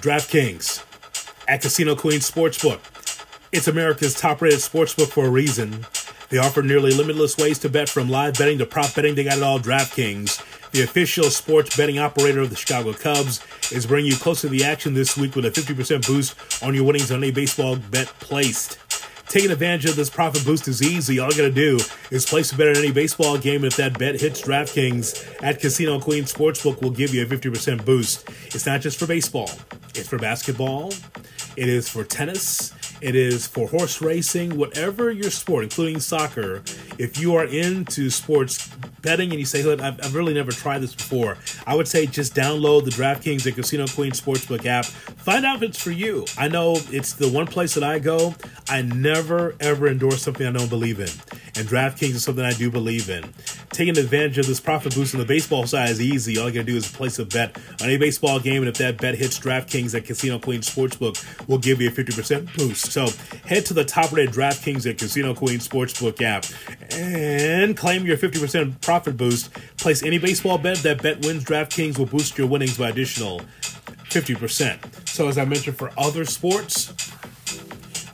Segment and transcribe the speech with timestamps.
[0.00, 0.84] DraftKings
[1.48, 2.78] at Casino Queen Sportsbook.
[3.50, 5.86] It's America's top rated sportsbook for a reason.
[6.28, 9.16] They offer nearly limitless ways to bet from live betting to prop betting.
[9.16, 9.58] They got it all.
[9.58, 14.48] DraftKings, the official sports betting operator of the Chicago Cubs, is bringing you close to
[14.48, 18.06] the action this week with a 50% boost on your winnings on any baseball bet
[18.20, 18.78] placed.
[19.28, 21.18] Taking advantage of this profit boost is easy.
[21.18, 21.78] All you gotta do
[22.10, 23.56] is place a bet on any baseball game.
[23.56, 27.84] And if that bet hits DraftKings at Casino Queen Sportsbook will give you a 50%
[27.84, 28.28] boost.
[28.46, 29.50] It's not just for baseball.
[29.98, 30.92] It's for basketball.
[31.56, 32.72] It is for tennis.
[33.00, 36.62] It is for horse racing, whatever your sport, including soccer.
[36.98, 38.68] If you are into sports
[39.02, 42.06] betting and you say, Hood, I've, I've really never tried this before, I would say
[42.06, 44.84] just download the DraftKings and Casino Queen Sportsbook app.
[44.84, 46.24] Find out if it's for you.
[46.36, 48.34] I know it's the one place that I go.
[48.68, 51.08] I never, ever endorse something I don't believe in.
[51.56, 53.24] And DraftKings is something I do believe in.
[53.70, 56.38] Taking advantage of this profit boost on the baseball side is easy.
[56.38, 58.98] All you gotta do is place a bet on a baseball game, and if that
[58.98, 62.87] bet hits DraftKings at Casino Queen Sportsbook, will give you a 50% boost.
[62.88, 63.08] So
[63.46, 66.44] head to the top rated DraftKings at Casino Queen Sportsbook app
[66.92, 69.52] and claim your 50% profit boost.
[69.76, 70.78] Place any baseball bet.
[70.78, 73.40] That bet wins DraftKings will boost your winnings by additional
[74.10, 75.08] 50%.
[75.08, 76.92] So, as I mentioned for other sports,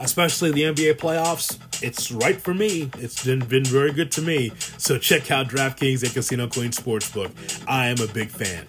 [0.00, 2.91] especially the NBA playoffs, it's right for me.
[2.98, 4.53] It's been, been very good to me.
[4.78, 7.31] So check out DraftKings at Casino Queen Sportsbook.
[7.66, 8.66] I am a big fan.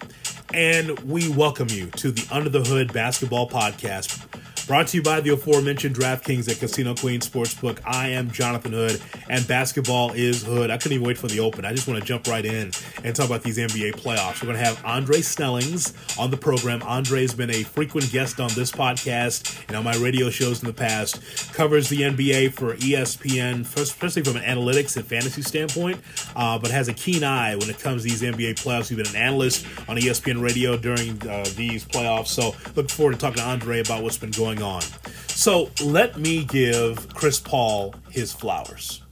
[0.52, 4.26] And we welcome you to the Under the Hood Basketball Podcast
[4.66, 7.78] Brought to you by the aforementioned DraftKings at Casino Queen Sportsbook.
[7.84, 9.00] I am Jonathan Hood,
[9.30, 10.72] and basketball is Hood.
[10.72, 11.64] I couldn't even wait for the open.
[11.64, 12.72] I just want to jump right in
[13.04, 14.42] and talk about these NBA playoffs.
[14.42, 16.82] We're going to have Andre Snellings on the program.
[16.82, 20.66] Andre has been a frequent guest on this podcast and on my radio shows in
[20.66, 21.22] the past.
[21.54, 26.00] Covers the NBA for ESPN, especially from an analytics and fantasy standpoint,
[26.34, 28.88] uh, but has a keen eye when it comes to these NBA playoffs.
[28.88, 32.28] He's been an analyst on ESPN Radio during uh, these playoffs.
[32.28, 34.82] So, look forward to talking to Andre about what's been going going on.
[35.28, 39.02] So let me give Chris Paul his flowers.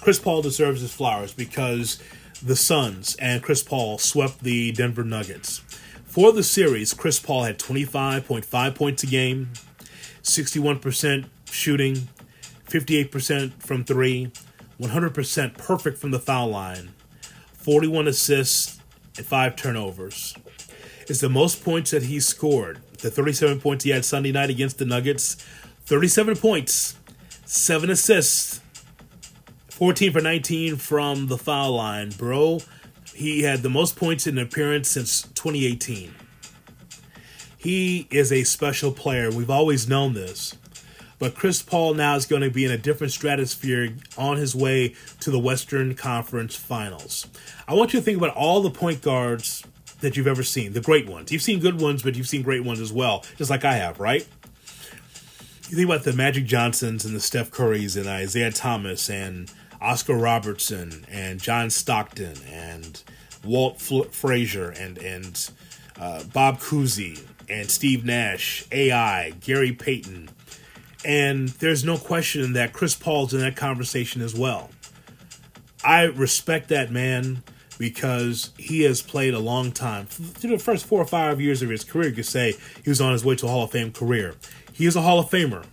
[0.00, 2.02] Chris Paul deserves his flowers because
[2.42, 5.58] the Suns and Chris Paul swept the Denver Nuggets.
[6.04, 9.50] For the series, Chris Paul had 25.5 points a game,
[10.22, 12.08] 61% shooting,
[12.66, 14.32] 58% from three,
[14.80, 16.94] 100% perfect from the foul line,
[17.52, 18.80] 41 assists,
[19.16, 20.34] and five turnovers.
[21.06, 24.78] It's the most points that he scored the 37 points he had Sunday night against
[24.78, 25.34] the Nuggets,
[25.86, 26.96] 37 points,
[27.44, 28.60] 7 assists,
[29.68, 32.10] 14 for 19 from the foul line.
[32.10, 32.60] Bro,
[33.14, 36.14] he had the most points in an appearance since 2018.
[37.56, 39.30] He is a special player.
[39.30, 40.56] We've always known this.
[41.18, 44.94] But Chris Paul now is going to be in a different stratosphere on his way
[45.20, 47.26] to the Western Conference Finals.
[47.68, 49.62] I want you to think about all the point guards
[50.00, 51.30] that you've ever seen, the great ones.
[51.32, 54.00] You've seen good ones, but you've seen great ones as well, just like I have,
[54.00, 54.26] right?
[55.68, 60.14] You think about the Magic Johnsons and the Steph Currys and Isaiah Thomas and Oscar
[60.14, 63.02] Robertson and John Stockton and
[63.44, 65.50] Walt F- Frazier and and
[65.98, 70.30] uh, Bob Cousy and Steve Nash, AI, Gary Payton,
[71.04, 74.70] and there's no question that Chris Paul's in that conversation as well.
[75.84, 77.42] I respect that man
[77.80, 80.04] because he has played a long time.
[80.04, 82.54] Through the first four or five years of his career, you could say
[82.84, 84.34] he was on his way to a Hall of Fame career.
[84.70, 85.64] He is a Hall of Famer,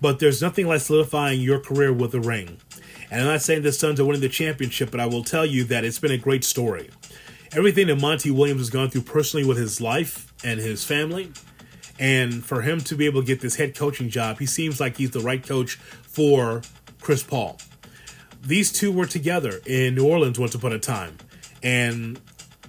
[0.00, 2.56] but there's nothing like solidifying your career with a ring.
[3.10, 5.64] And I'm not saying the Suns are winning the championship, but I will tell you
[5.64, 6.88] that it's been a great story.
[7.52, 11.30] Everything that Monty Williams has gone through personally with his life and his family,
[11.98, 14.96] and for him to be able to get this head coaching job, he seems like
[14.96, 16.62] he's the right coach for
[17.02, 17.58] Chris Paul
[18.48, 21.18] these two were together in New Orleans once upon a time.
[21.62, 22.18] And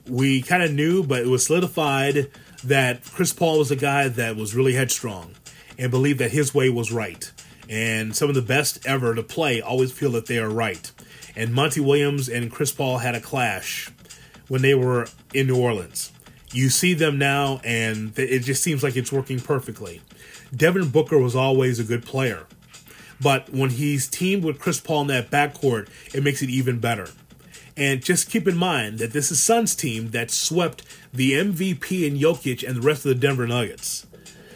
[0.08, 2.30] we kind of knew, but it was solidified
[2.66, 5.36] that Chris Paul was a guy that was really headstrong
[5.78, 7.32] and believed that his way was right.
[7.70, 10.92] And some of the best ever to play always feel that they are right.
[11.38, 13.90] And Monty Williams and Chris Paul had a clash
[14.50, 16.12] when they were in New Orleans.
[16.52, 20.02] You see them now, and it just seems like it's working perfectly.
[20.54, 22.48] Devin Booker was always a good player.
[23.22, 27.10] But when he's teamed with Chris Paul in that backcourt, it makes it even better.
[27.76, 30.84] And just keep in mind that this is Suns team that swept
[31.14, 34.06] the MVP in Jokic and the rest of the Denver Nuggets.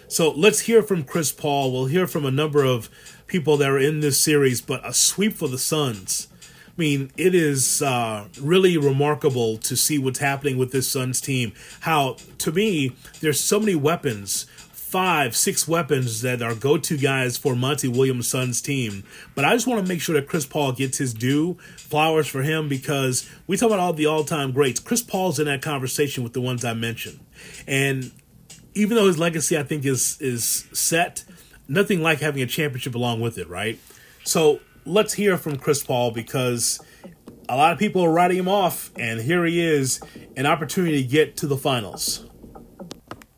[0.08, 1.72] So let's hear from Chris Paul.
[1.72, 2.90] We'll hear from a number of
[3.28, 6.28] people that are in this series, but a sweep for the Suns.
[6.68, 11.54] I mean, it is uh, really remarkable to see what's happening with this Suns team.
[11.82, 14.48] How, to me, there's so many weapons
[14.94, 19.04] five, six weapons that are go to guys for Monty Williams' Suns team.
[19.34, 21.56] But I just want to make sure that Chris Paul gets his due.
[21.78, 24.80] Flowers for him because we talk about all the all time greats.
[24.80, 27.20] Chris Paul's in that conversation with the ones I mentioned.
[27.66, 28.12] And
[28.76, 31.26] even though his legacy I think is is set,
[31.68, 33.80] nothing like having a championship along with it, right?
[34.24, 36.80] So let's hear from Chris Paul because
[37.50, 40.02] a lot of people are writing him off, and here he is,
[40.38, 42.28] an opportunity to get to the finals.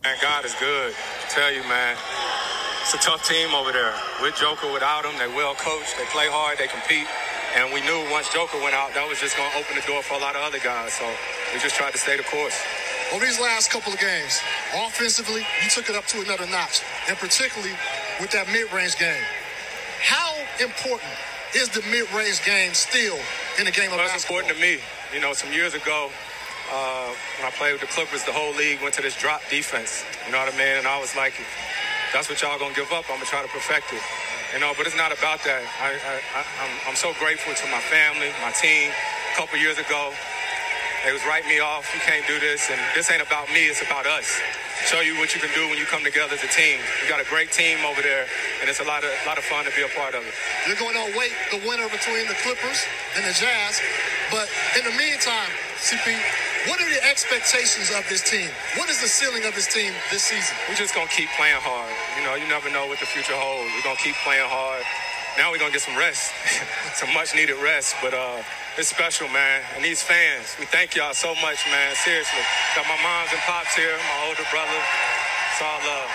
[0.06, 0.94] Man, God is good.
[0.94, 1.98] I tell you, man,
[2.86, 3.90] it's a tough team over there.
[4.22, 7.10] With Joker, without him, they well coached, they play hard, they compete.
[7.58, 10.06] And we knew once Joker went out, that was just going to open the door
[10.06, 10.94] for a lot of other guys.
[10.94, 11.10] So
[11.50, 12.54] we just tried to stay the course.
[13.18, 14.38] Over these last couple of games,
[14.78, 17.74] offensively, you took it up to another notch, and particularly
[18.22, 19.26] with that mid-range game.
[20.06, 21.10] How important
[21.58, 23.18] is the mid-range game still
[23.58, 24.46] in the game of well, basketball?
[24.46, 24.86] important to me.
[25.10, 26.14] You know, some years ago,
[26.72, 30.06] uh, when I played with the Clippers, the whole league went to this drop defense.
[30.26, 30.82] You know what I mean?
[30.82, 31.34] And I was like,
[32.14, 33.06] that's what y'all gonna give up.
[33.10, 34.02] I'm gonna try to perfect it.
[34.54, 35.62] You know, but it's not about that.
[35.84, 36.00] I,
[36.88, 38.88] I'm so grateful to my family, my team.
[38.90, 40.16] A couple years ago,
[41.04, 41.92] they was writing me off.
[41.94, 43.68] You can't do this, and this ain't about me.
[43.68, 44.26] It's about us.
[44.88, 46.80] Show you what you can do when you come together as a team.
[47.02, 48.26] We got a great team over there,
[48.62, 50.34] and it's a lot of lot of fun to be a part of it.
[50.68, 52.86] You're going to wait the winner between the Clippers
[53.18, 53.82] and the Jazz,
[54.32, 54.48] but
[54.78, 56.16] in the meantime, CP,
[56.68, 58.50] what are the expectations of this team?
[58.78, 60.56] What is the ceiling of this team this season?
[60.68, 61.94] We're just gonna keep playing hard.
[62.18, 63.70] You know, you never know what the future holds.
[63.76, 64.84] We're gonna keep playing hard.
[65.38, 66.32] Now we're gonna get some rest,
[66.96, 67.96] some much needed rest.
[68.02, 68.42] But uh,
[68.78, 69.62] it's special, man.
[69.76, 71.94] And these fans, we thank y'all so much, man.
[72.02, 72.42] Seriously,
[72.76, 74.82] got my moms and pops here, my older brother.
[75.54, 76.10] It's all love.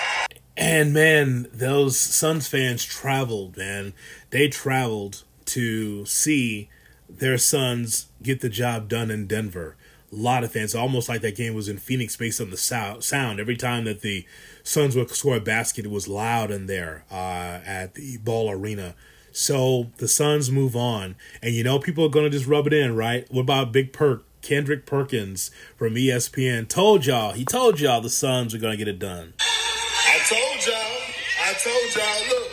[0.56, 3.94] And man, those Suns fans traveled, man.
[4.30, 6.68] They traveled to see
[7.08, 9.76] their Suns get the job done in Denver.
[10.12, 13.40] A lot of fans, almost like that game was in Phoenix based on the sound.
[13.40, 14.26] Every time that the
[14.62, 18.94] Suns would score a basket, it was loud in there uh, at the Ball Arena.
[19.32, 22.72] So the Suns move on, and you know people are going to just rub it
[22.72, 23.26] in, right?
[23.30, 26.68] What about Big Perk, Kendrick Perkins from ESPN?
[26.68, 29.34] Told y'all, he told y'all the Suns are going to get it done.
[29.40, 31.00] I told y'all,
[31.46, 32.50] I told y'all, look,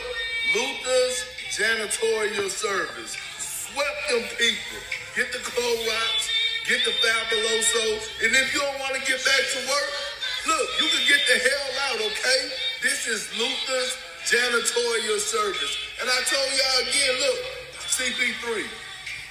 [0.54, 4.80] Luther's janitorial service swept them people.
[5.16, 6.17] Get the Clorox,
[6.68, 7.96] get the Fabuloso,
[8.28, 9.90] and if you don't want to get back to work,
[10.52, 12.42] look, you can get the hell out, okay?
[12.84, 13.96] This is Luther's
[14.28, 15.74] janitorial service.
[16.04, 17.40] And I told y'all again, look,
[17.88, 18.68] CP3,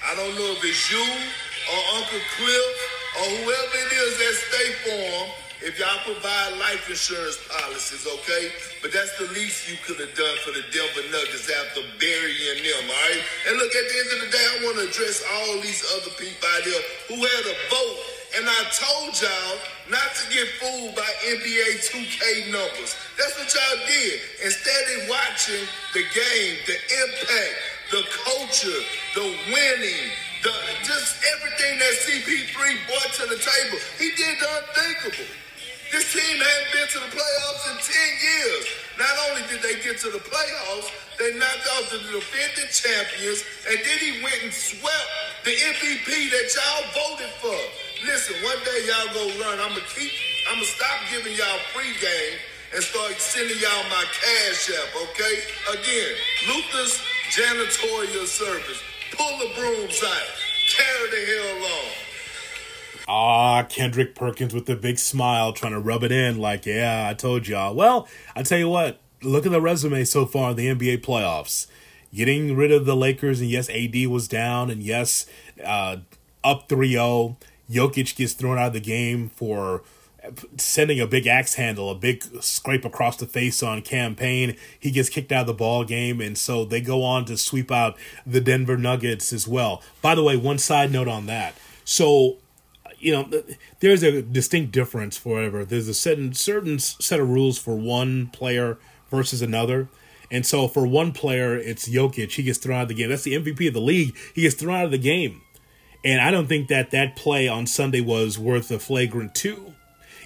[0.09, 2.73] I don't know if it's you or Uncle Cliff
[3.21, 5.29] or whoever it is that State Farm,
[5.65, 8.53] if y'all provide life insurance policies, okay?
[8.85, 12.85] But that's the least you could have done for the Denver Nuggets after burying them,
[12.85, 13.23] all right?
[13.49, 16.13] And look, at the end of the day, I want to address all these other
[16.21, 17.99] people out there who had a vote.
[18.37, 19.57] And I told y'all
[19.89, 22.93] not to get fooled by NBA 2K numbers.
[23.17, 24.21] That's what y'all did.
[24.45, 25.65] Instead of watching
[25.97, 27.57] the game, the impact,
[27.97, 28.83] the culture,
[29.17, 30.11] the winning,
[30.43, 30.53] the
[30.85, 35.46] just everything that CP3 brought to the table, he did the unthinkable.
[35.93, 38.65] This team hadn't been to the playoffs in 10 years.
[38.99, 43.79] Not only did they get to the playoffs, they knocked off the defending champions, and
[43.79, 45.09] then he went and swept
[45.45, 47.61] the MVP that y'all voted for.
[48.05, 49.59] Listen, one day y'all gonna learn.
[49.63, 50.11] I'm gonna keep,
[50.51, 52.37] I'm gonna stop giving y'all free game
[52.75, 55.37] and start sending y'all my cash app, okay?
[55.71, 56.13] Again,
[56.51, 56.99] Luther's
[57.31, 58.83] janitorial service.
[59.13, 60.29] Pull the brooms out.
[60.75, 62.06] Carry the hell on.
[63.09, 67.15] Ah, Kendrick Perkins with the big smile trying to rub it in like, yeah, I
[67.15, 67.75] told y'all.
[67.75, 71.67] Well, I tell you what, look at the resume so far in the NBA playoffs.
[72.15, 75.27] Getting rid of the Lakers, and yes, AD was down, and yes,
[75.65, 75.99] uh,
[76.43, 77.37] up 3 0.
[77.71, 79.83] Jokic gets thrown out of the game for
[80.57, 84.57] sending a big axe handle, a big scrape across the face on Cam Payne.
[84.79, 87.71] He gets kicked out of the ball game, and so they go on to sweep
[87.71, 87.97] out
[88.27, 89.83] the Denver Nuggets as well.
[90.03, 91.55] By the way, one side note on that.
[91.85, 92.37] So,
[93.07, 93.43] you know,
[93.79, 95.65] there's a distinct difference Forever.
[95.65, 98.79] There's a certain certain set of rules for one player
[99.13, 99.89] versus another.
[100.29, 102.33] And so for one player, it's Jokic.
[102.33, 103.11] He gets thrown out of the game.
[103.11, 104.17] That's the MVP of the league.
[104.35, 105.41] He gets thrown out of the game.
[106.05, 109.75] And I don't think that that play on Sunday was worth a flagrant two.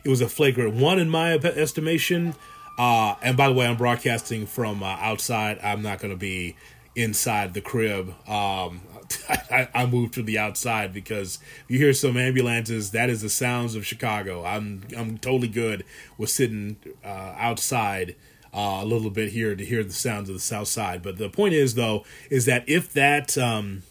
[0.03, 2.35] It was a flagrant one in my estimation.
[2.79, 5.59] Uh, and by the way, I'm broadcasting from uh, outside.
[5.63, 6.57] I'm not going to be
[6.97, 8.15] inside the crib.
[8.27, 8.81] Um,
[9.29, 11.39] I, I, moved to the outside because
[11.69, 12.93] you hear some ambulances.
[12.93, 14.45] That is the sounds of Chicago.
[14.45, 15.85] I'm I'm totally good
[16.17, 18.15] with sitting uh, outside
[18.53, 21.03] uh, a little bit here to hear the sounds of the South Side.
[21.03, 23.83] But the point is, though, is that if that um,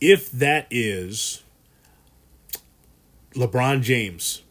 [0.00, 1.42] if that is
[3.34, 4.42] LeBron James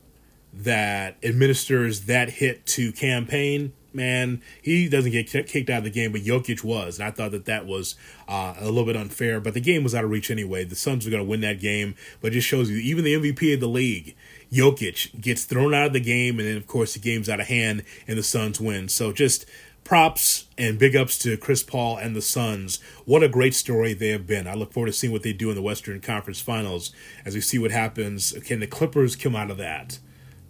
[0.53, 5.89] that administers that hit to Cam Payne, man, he doesn't get kicked out of the
[5.89, 7.00] game, but Jokic was.
[7.00, 7.96] And I thought that that was
[8.27, 10.63] uh, a little bit unfair, but the game was out of reach anyway.
[10.63, 13.13] The Suns were going to win that game, but it just shows you, even the
[13.13, 14.15] MVP of the league,
[14.51, 17.48] Jokic gets thrown out of the game, and then of course the game's out of
[17.48, 18.89] hand, and the Suns win.
[18.89, 19.46] So just
[19.84, 22.79] props and big ups to Chris Paul and the Suns.
[23.05, 24.48] What a great story they have been.
[24.48, 26.91] I look forward to seeing what they do in the Western Conference Finals
[27.25, 28.34] as we see what happens.
[28.46, 29.98] Can the Clippers come out of that?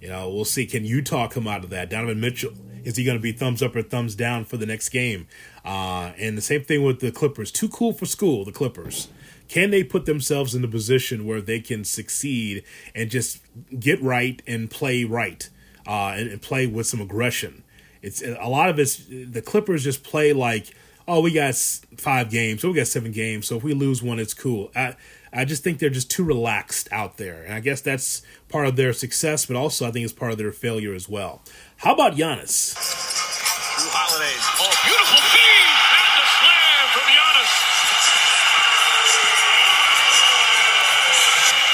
[0.01, 0.65] You know, we'll see.
[0.65, 1.89] Can Utah come out of that?
[1.89, 2.51] Donovan Mitchell
[2.83, 5.27] is he going to be thumbs up or thumbs down for the next game?
[5.63, 7.51] Uh, and the same thing with the Clippers.
[7.51, 9.09] Too cool for school, the Clippers.
[9.47, 13.39] Can they put themselves in a position where they can succeed and just
[13.79, 15.49] get right and play right
[15.87, 17.63] uh, and, and play with some aggression?
[18.01, 20.73] It's a lot of it's the Clippers just play like,
[21.07, 21.55] oh, we got
[21.97, 24.71] five games, so we got seven games, so if we lose one, it's cool.
[24.75, 24.95] I
[25.31, 28.75] I just think they're just too relaxed out there, and I guess that's part of
[28.75, 31.41] their success, but also I think it's part of their failure as well.
[31.79, 32.75] How about Giannis?
[32.75, 34.35] Jrue Holiday.
[34.59, 37.53] Oh, beautiful feed and the slam from Giannis.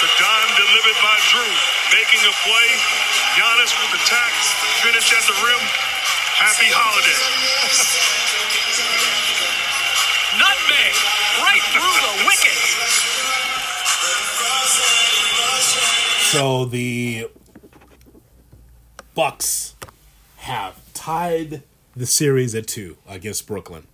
[0.06, 1.58] The dime delivered by Jrue,
[1.90, 2.70] making a play.
[3.34, 4.54] Giannis with the tax,
[4.86, 5.58] finish at the rim.
[6.38, 7.18] Happy holiday.
[10.38, 10.94] Nutmeg
[11.42, 12.62] right through the wicket.
[16.30, 17.26] So the
[19.16, 19.75] Bucks
[20.46, 21.64] have tied
[21.96, 23.88] the series at two against Brooklyn.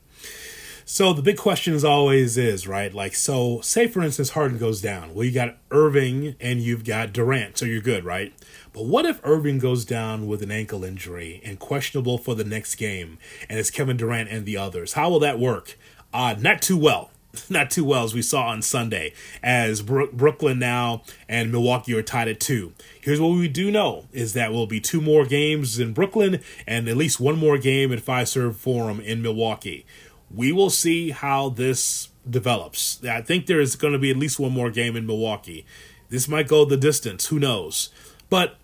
[0.83, 3.61] So the big question is always is right, like so.
[3.61, 5.13] Say for instance, Harden goes down.
[5.13, 8.33] Well, you got Irving and you've got Durant, so you're good, right?
[8.73, 12.75] But what if Irving goes down with an ankle injury and questionable for the next
[12.75, 13.17] game,
[13.47, 14.93] and it's Kevin Durant and the others?
[14.93, 15.77] How will that work?
[16.13, 17.10] Uh, not too well.
[17.49, 22.03] Not too well as we saw on Sunday, as Bro- Brooklyn now and Milwaukee are
[22.03, 22.73] tied at two.
[22.99, 26.87] Here's what we do know is that will be two more games in Brooklyn and
[26.87, 29.85] at least one more game at Fiserv Forum in Milwaukee.
[30.33, 33.03] We will see how this develops.
[33.03, 35.65] I think there is going to be at least one more game in Milwaukee.
[36.09, 37.27] This might go the distance.
[37.27, 37.89] Who knows?
[38.29, 38.57] But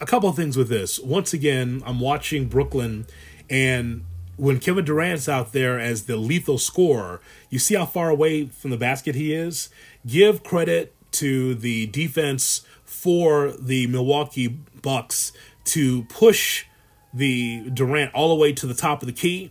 [0.00, 0.98] a couple of things with this.
[0.98, 3.06] Once again, I'm watching Brooklyn,
[3.50, 4.04] and
[4.38, 8.70] when Kevin Durant's out there as the lethal scorer, you see how far away from
[8.70, 9.68] the basket he is.
[10.06, 15.32] Give credit to the defense for the Milwaukee Bucks
[15.64, 16.64] to push
[17.12, 19.50] the Durant all the way to the top of the key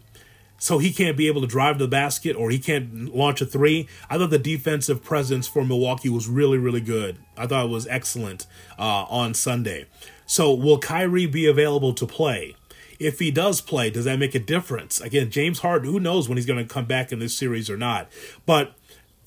[0.57, 3.45] so he can't be able to drive to the basket or he can't launch a
[3.45, 3.87] three.
[4.09, 7.19] I thought the defensive presence for Milwaukee was really, really good.
[7.37, 8.47] I thought it was excellent
[8.79, 9.85] uh, on Sunday.
[10.25, 12.55] So will Kyrie be available to play?
[12.99, 14.99] If he does play, does that make a difference?
[14.99, 17.77] Again, James Harden, who knows when he's going to come back in this series or
[17.77, 18.09] not.
[18.45, 18.73] But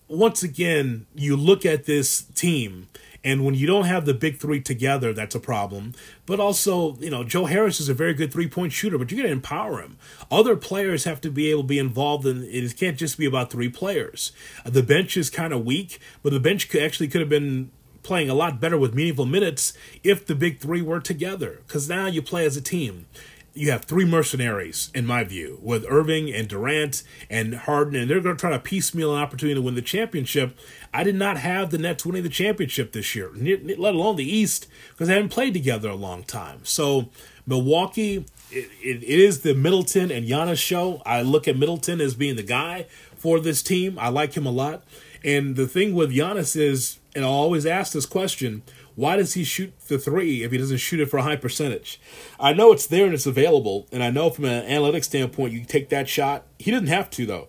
[0.08, 2.88] once again, you look at this team
[3.22, 5.94] and when you don't have the big three together, that's a problem.
[6.24, 9.18] But also, you know, Joe Harris is a very good three point shooter, but you're
[9.18, 9.98] going to empower him.
[10.30, 12.76] Other players have to be able to be involved in it.
[12.76, 14.32] Can't just be about three players.
[14.64, 17.70] The bench is kind of weak, but the bench could, actually could have been
[18.02, 21.60] playing a lot better with meaningful minutes if the big three were together.
[21.66, 23.06] Because now you play as a team
[23.54, 28.20] you have three mercenaries, in my view, with Irving and Durant and Harden, and they're
[28.20, 30.56] going to try to piecemeal an opportunity to win the championship.
[30.94, 34.66] I did not have the Nets winning the championship this year, let alone the East,
[34.90, 36.60] because they haven't played together a long time.
[36.64, 37.10] So,
[37.46, 41.02] Milwaukee, it, it is the Middleton and Giannis show.
[41.04, 43.98] I look at Middleton as being the guy for this team.
[43.98, 44.84] I like him a lot.
[45.24, 48.62] And the thing with Giannis is, and I'll always ask this question
[49.00, 51.98] why does he shoot the three if he doesn't shoot it for a high percentage?
[52.38, 55.64] I know it's there and it's available, and I know from an analytics standpoint you
[55.64, 56.46] take that shot.
[56.58, 57.48] He didn't have to though.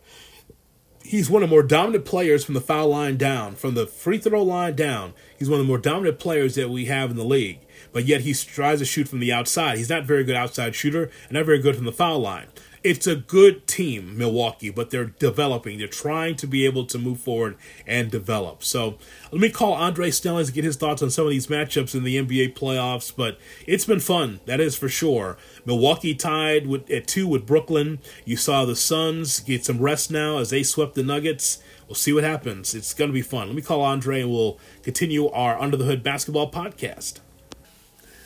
[1.03, 4.17] He's one of the more dominant players from the foul line down, from the free
[4.17, 5.13] throw line down.
[5.37, 7.59] He's one of the more dominant players that we have in the league.
[7.91, 9.77] But yet he tries to shoot from the outside.
[9.77, 12.47] He's not very good outside shooter and not very good from the foul line
[12.83, 15.77] it's a good team, Milwaukee, but they're developing.
[15.77, 18.63] They're trying to be able to move forward and develop.
[18.63, 18.97] So
[19.31, 22.03] let me call Andre Snellings to get his thoughts on some of these matchups in
[22.03, 23.13] the NBA playoffs.
[23.15, 25.37] But it's been fun, that is for sure.
[25.65, 27.99] Milwaukee tied with, at two with Brooklyn.
[28.25, 31.61] You saw the Suns get some rest now as they swept the Nuggets.
[31.87, 32.73] We'll see what happens.
[32.73, 33.47] It's going to be fun.
[33.47, 37.19] Let me call Andre and we'll continue our Under the Hood basketball podcast.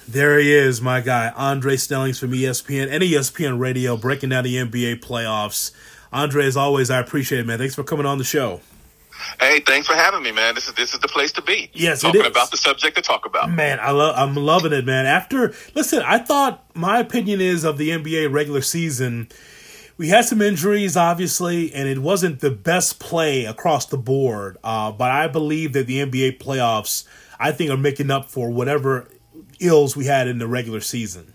[0.08, 4.56] There he is, my guy, Andre Snellings from ESPN and ESPN Radio, breaking down the
[4.56, 5.72] NBA playoffs.
[6.14, 7.58] Andre, as always, I appreciate it, man.
[7.58, 8.62] Thanks for coming on the show.
[9.40, 10.54] Hey, thanks for having me, man.
[10.54, 11.72] This is this is the place to be.
[11.74, 13.50] Yes, talking about the subject to talk about.
[13.50, 15.08] Man, I love I'm loving it, man.
[15.08, 19.30] After listen, I thought my opinion is of the NBA regular season.
[19.98, 24.58] We had some injuries, obviously, and it wasn't the best play across the board.
[24.64, 27.06] Uh, but I believe that the NBA playoffs,
[27.40, 29.08] I think, are making up for whatever
[29.60, 31.34] ills we had in the regular season.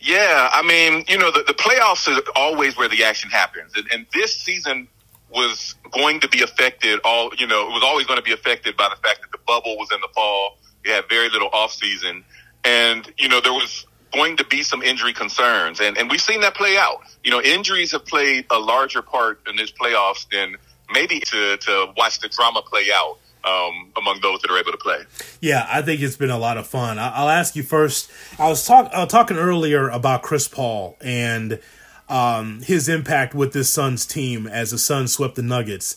[0.00, 3.86] Yeah, I mean, you know, the, the playoffs are always where the action happens, and,
[3.92, 4.88] and this season
[5.30, 7.00] was going to be affected.
[7.04, 9.38] All you know, it was always going to be affected by the fact that the
[9.46, 10.56] bubble was in the fall.
[10.84, 12.24] He had very little off season,
[12.64, 16.40] and you know there was going to be some injury concerns, and and we've seen
[16.40, 17.02] that play out.
[17.22, 20.56] You know, injuries have played a larger part in this playoffs than
[20.90, 24.78] maybe to to watch the drama play out um, among those that are able to
[24.78, 25.00] play.
[25.40, 26.98] Yeah, I think it's been a lot of fun.
[26.98, 28.10] I'll ask you first.
[28.38, 31.60] I was talk, uh, talking earlier about Chris Paul and
[32.08, 35.96] um, his impact with this Suns team as the Suns swept the Nuggets.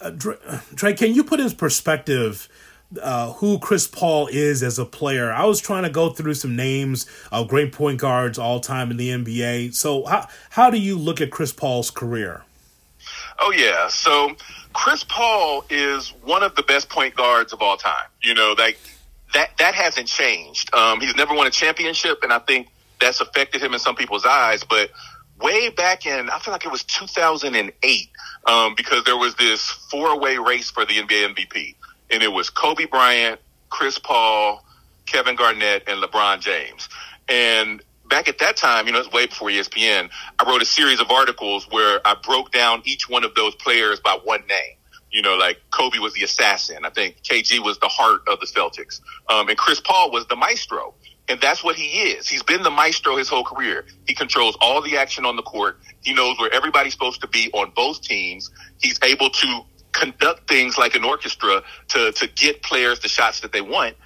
[0.00, 2.48] Uh, Dre, can you put in perspective
[3.02, 5.32] uh, who Chris Paul is as a player?
[5.32, 8.96] I was trying to go through some names of great point guards all time in
[8.96, 9.74] the NBA.
[9.74, 12.44] So, how how do you look at Chris Paul's career?
[13.40, 14.36] Oh yeah, so
[14.78, 18.06] Chris Paul is one of the best point guards of all time.
[18.22, 18.78] You know, like
[19.34, 20.72] that that hasn't changed.
[20.72, 22.68] Um, he's never won a championship, and I think
[23.00, 24.62] that's affected him in some people's eyes.
[24.62, 24.90] But
[25.40, 28.08] way back in, I feel like it was 2008,
[28.46, 31.74] um, because there was this four-way race for the NBA MVP,
[32.12, 34.64] and it was Kobe Bryant, Chris Paul,
[35.06, 36.88] Kevin Garnett, and LeBron James.
[37.28, 41.00] And back at that time, you know, it's way before ESPN, I wrote a series
[41.00, 44.76] of articles where I broke down each one of those players by one name.
[45.10, 46.84] You know, like Kobe was the assassin.
[46.84, 49.00] I think KG was the heart of the Celtics.
[49.28, 50.94] Um, and Chris Paul was the maestro.
[51.28, 52.26] And that's what he is.
[52.26, 53.86] He's been the maestro his whole career.
[54.06, 55.78] He controls all the action on the court.
[56.00, 58.50] He knows where everybody's supposed to be on both teams.
[58.80, 59.60] He's able to
[59.92, 63.96] conduct things like an orchestra to, to get players the shots that they want.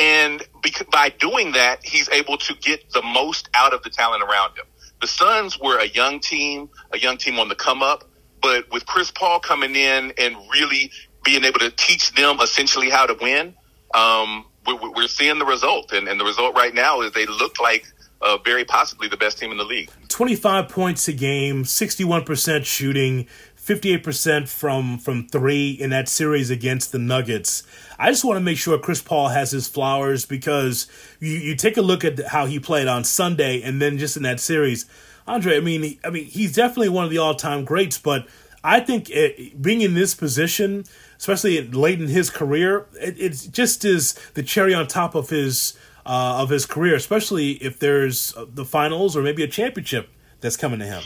[0.00, 0.42] And
[0.90, 4.64] by doing that, he's able to get the most out of the talent around him.
[5.02, 8.08] The Suns were a young team, a young team on the come up,
[8.40, 10.90] but with Chris Paul coming in and really
[11.22, 13.54] being able to teach them essentially how to win,
[13.94, 15.92] um, we're, we're, seeing the result.
[15.92, 17.84] And, and, the result right now is they look like
[18.22, 19.90] uh, very possibly the best team in the league.
[20.08, 23.26] 25 points a game, 61% shooting,
[23.56, 27.62] 58% from from 3 in that series against the Nuggets.
[28.00, 30.86] I just want to make sure Chris Paul has his flowers because
[31.20, 34.22] you, you take a look at how he played on Sunday and then just in
[34.22, 34.86] that series.
[35.26, 38.26] Andre, I mean, I mean, he's definitely one of the all-time greats, but
[38.64, 40.84] I think it, being in this position,
[41.18, 45.74] especially late in his career, it, it just is the cherry on top of his
[46.06, 50.08] uh, of his career, especially if there's the finals or maybe a championship
[50.40, 51.02] that's coming to him.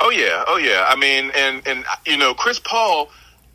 [0.00, 0.84] Oh yeah, oh yeah.
[0.86, 3.10] I mean, and and you know, Chris Paul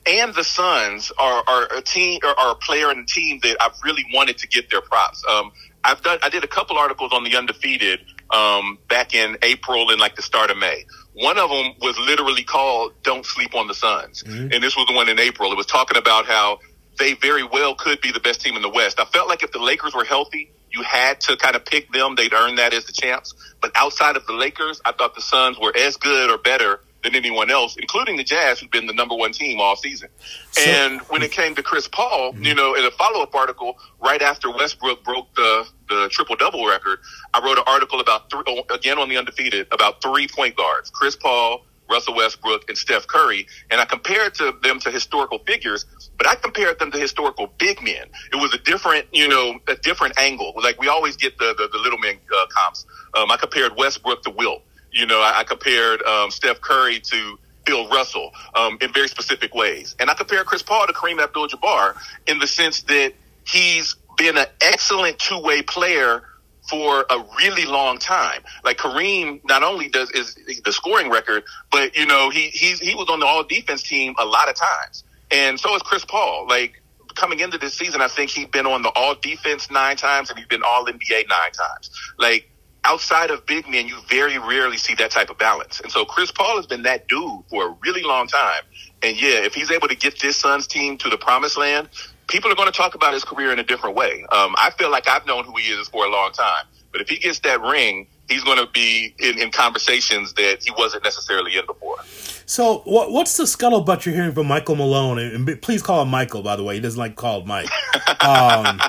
[0.08, 3.58] and the Suns are, are a team are, are a player and a team that
[3.60, 5.24] I've really wanted to get their props.
[5.30, 5.52] Um,
[5.84, 10.00] I've done I did a couple articles on the undefeated um, back in April and
[10.00, 10.86] like the start of May.
[11.14, 14.54] One of them was literally called "Don't Sleep on the Suns," mm-hmm.
[14.54, 15.52] and this was the one in April.
[15.52, 16.60] It was talking about how
[16.98, 19.00] they very well could be the best team in the West.
[19.00, 22.16] I felt like if the Lakers were healthy, you had to kind of pick them.
[22.16, 23.34] They'd earn that as the champs.
[23.62, 27.16] But outside of the Lakers, I thought the Suns were as good or better than
[27.16, 30.10] anyone else, including the Jazz, who've been the number one team all season.
[30.52, 32.44] So, and when it came to Chris Paul, mm-hmm.
[32.44, 36.68] you know, in a follow up article right after Westbrook broke the the triple double
[36.68, 37.00] record,
[37.34, 40.90] I wrote an article about three, oh, again on the undefeated about three point guards:
[40.90, 45.86] Chris Paul, Russell Westbrook, and Steph Curry, and I compared to them to historical figures.
[46.18, 48.08] But I compared them to historical big men.
[48.34, 50.54] It was a different, you know, a different angle.
[50.62, 52.86] Like we always get the the, the little men uh, comps.
[53.14, 54.64] Um, I compared Westbrook to Wilt.
[54.98, 59.54] You know, I, I compared um, Steph Curry to Bill Russell um, in very specific
[59.54, 59.96] ways.
[60.00, 63.14] And I compare Chris Paul to Kareem Abdul-Jabbar in the sense that
[63.46, 66.24] he's been an excellent two-way player
[66.70, 68.42] for a really long time.
[68.64, 72.94] Like Kareem not only does is the scoring record, but you know, he he's he
[72.96, 75.04] was on the all defense team a lot of times.
[75.32, 76.46] And so is Chris Paul.
[76.48, 76.82] Like
[77.16, 80.38] coming into this season, I think he's been on the all defense nine times and
[80.38, 81.90] he's been all NBA nine times.
[82.18, 82.50] Like
[82.88, 85.82] outside of big men, you very rarely see that type of balance.
[85.82, 88.64] And so Chris Paul has been that dude for a really long time.
[89.04, 91.90] And yeah, if he's able to get this Suns team to the promised land,
[92.28, 94.26] people are going to talk about his career in a different way.
[94.32, 96.66] Um, I feel like I've known who he is for a long time.
[96.92, 100.72] But if he gets that ring, he's going to be in, in conversations that he
[100.78, 101.98] wasn't necessarily in before.
[102.46, 105.20] So, what, what's the scuttlebutt you're hearing from Michael Malone?
[105.20, 106.76] And, please call him Michael, by the way.
[106.76, 107.70] He doesn't like called Mike.
[108.20, 108.82] Um,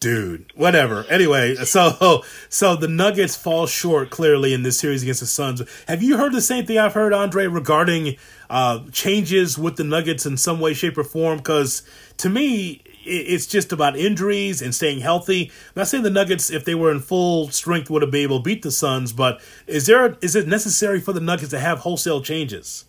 [0.00, 1.04] dude, whatever.
[1.08, 5.62] Anyway, so so the Nuggets fall short clearly in this series against the Suns.
[5.86, 8.16] Have you heard the same thing I've heard, Andre, regarding
[8.48, 11.38] uh, changes with the Nuggets in some way, shape, or form?
[11.38, 11.82] Because
[12.16, 15.50] to me, it's just about injuries and staying healthy.
[15.68, 18.38] I'm not saying the Nuggets, if they were in full strength, would have been able
[18.38, 21.80] to beat the Suns, but is there is it necessary for the Nuggets to have
[21.80, 22.86] wholesale changes?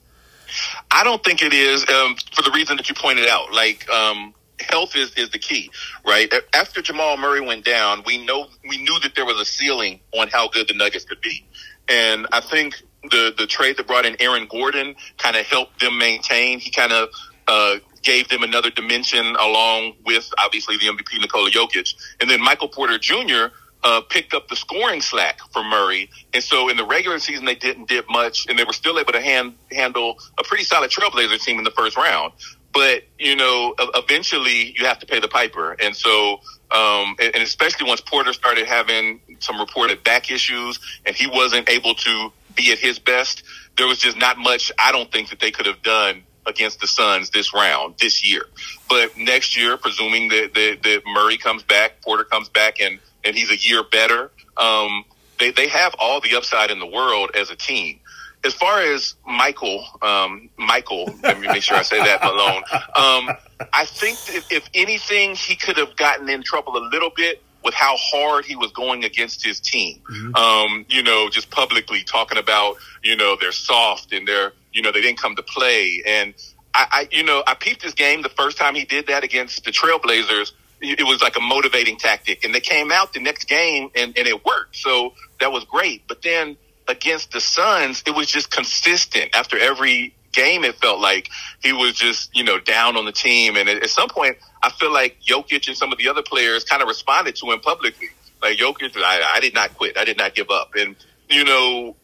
[0.89, 3.54] I don't think it is um, for the reason that you pointed out.
[3.54, 5.71] Like um, health is, is the key,
[6.06, 6.32] right?
[6.54, 10.28] After Jamal Murray went down, we know we knew that there was a ceiling on
[10.28, 11.45] how good the Nuggets could be,
[11.88, 12.76] and I think
[13.10, 16.60] the the trade that brought in Aaron Gordon kind of helped them maintain.
[16.60, 17.10] He kind of
[17.47, 21.93] uh, gave them another dimension along with obviously the MVP Nikola Jokic.
[22.19, 23.54] And then Michael Porter Jr.
[23.84, 26.10] Uh, picked up the scoring slack for Murray.
[26.34, 29.12] And so in the regular season, they didn't dip much and they were still able
[29.13, 32.34] to hand, handle a pretty solid Trailblazer team in the first round.
[32.74, 35.76] But, you know, eventually you have to pay the piper.
[35.82, 41.28] And so, um, and, especially once Porter started having some reported back issues and he
[41.28, 43.44] wasn't able to be at his best,
[43.78, 46.88] there was just not much I don't think that they could have done against the
[46.88, 48.46] Suns this round, this year.
[48.90, 53.36] But next year, presuming that, that, that Murray comes back, Porter comes back, and, and
[53.36, 55.06] he's a year better, um,
[55.40, 58.00] they, they have all the upside in the world as a team.
[58.43, 62.63] As far as Michael, um, Michael, let me make sure I say that, Malone.
[62.73, 63.38] Um,
[63.71, 67.73] I think if, if anything, he could have gotten in trouble a little bit with
[67.73, 70.01] how hard he was going against his team.
[70.10, 70.36] Mm-hmm.
[70.36, 74.91] Um, you know, just publicly talking about, you know, they're soft and they're, you know,
[74.91, 76.01] they didn't come to play.
[76.06, 76.34] And
[76.73, 79.63] I, I you know, I peeped this game the first time he did that against
[79.63, 80.51] the Trailblazers.
[80.84, 84.27] It was like a motivating tactic and they came out the next game and, and
[84.27, 84.75] it worked.
[84.75, 86.08] So that was great.
[86.08, 86.58] But then
[86.91, 90.63] against the Suns, it was just consistent after every game.
[90.63, 91.30] It felt like
[91.63, 93.56] he was just, you know, down on the team.
[93.56, 96.63] And at, at some point, I feel like Jokic and some of the other players
[96.63, 98.10] kind of responded to him publicly.
[98.41, 99.97] Like Jokic, I, I did not quit.
[99.97, 100.71] I did not give up.
[100.75, 100.95] And,
[101.30, 101.95] you know,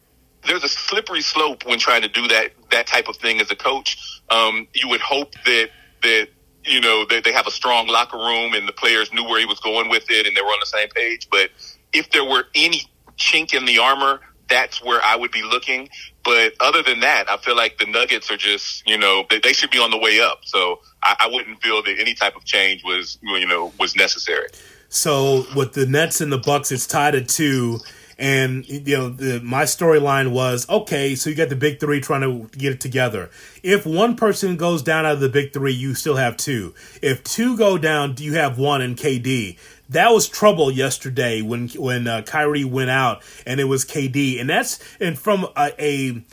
[0.45, 3.56] there's a slippery slope when trying to do that, that type of thing as a
[3.56, 4.21] coach.
[4.30, 5.69] Um, you would hope that,
[6.04, 6.28] that,
[6.63, 9.45] you know, they, they have a strong locker room and the players knew where he
[9.45, 11.28] was going with it and they were on the same page.
[11.30, 11.50] But
[11.93, 12.84] if there were any
[13.17, 15.90] chink in the armor, that's where I would be looking.
[16.24, 19.54] But other than that, I feel like the Nuggets are just, you know, they, they
[19.54, 20.40] should be on the way up.
[20.44, 24.48] So I, I wouldn't feel that any type of change was, you know, was necessary.
[24.90, 27.80] So with the Nets and the Bucks, it's tied at two.
[28.20, 31.14] And you know, the, my storyline was okay.
[31.14, 33.30] So you got the big three trying to get it together.
[33.62, 36.74] If one person goes down out of the big three, you still have two.
[37.02, 41.69] If two go down, do you have one in KD that was trouble yesterday when
[41.69, 46.23] when uh, Kyrie went out and it was KD, and that's and from a, a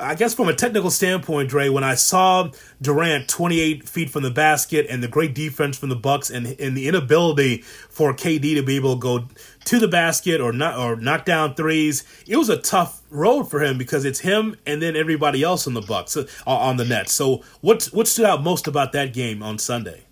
[0.00, 4.30] I guess from a technical standpoint, Dre, when I saw Durant 28 feet from the
[4.30, 7.58] basket and the great defense from the Bucks and, and the inability
[7.88, 9.28] for KD to be able to go
[9.64, 13.62] to the basket or not or knock down threes, it was a tough road for
[13.62, 17.08] him because it's him and then everybody else on the Bucks uh, on the net.
[17.08, 20.04] So what what stood out most about that game on Sunday?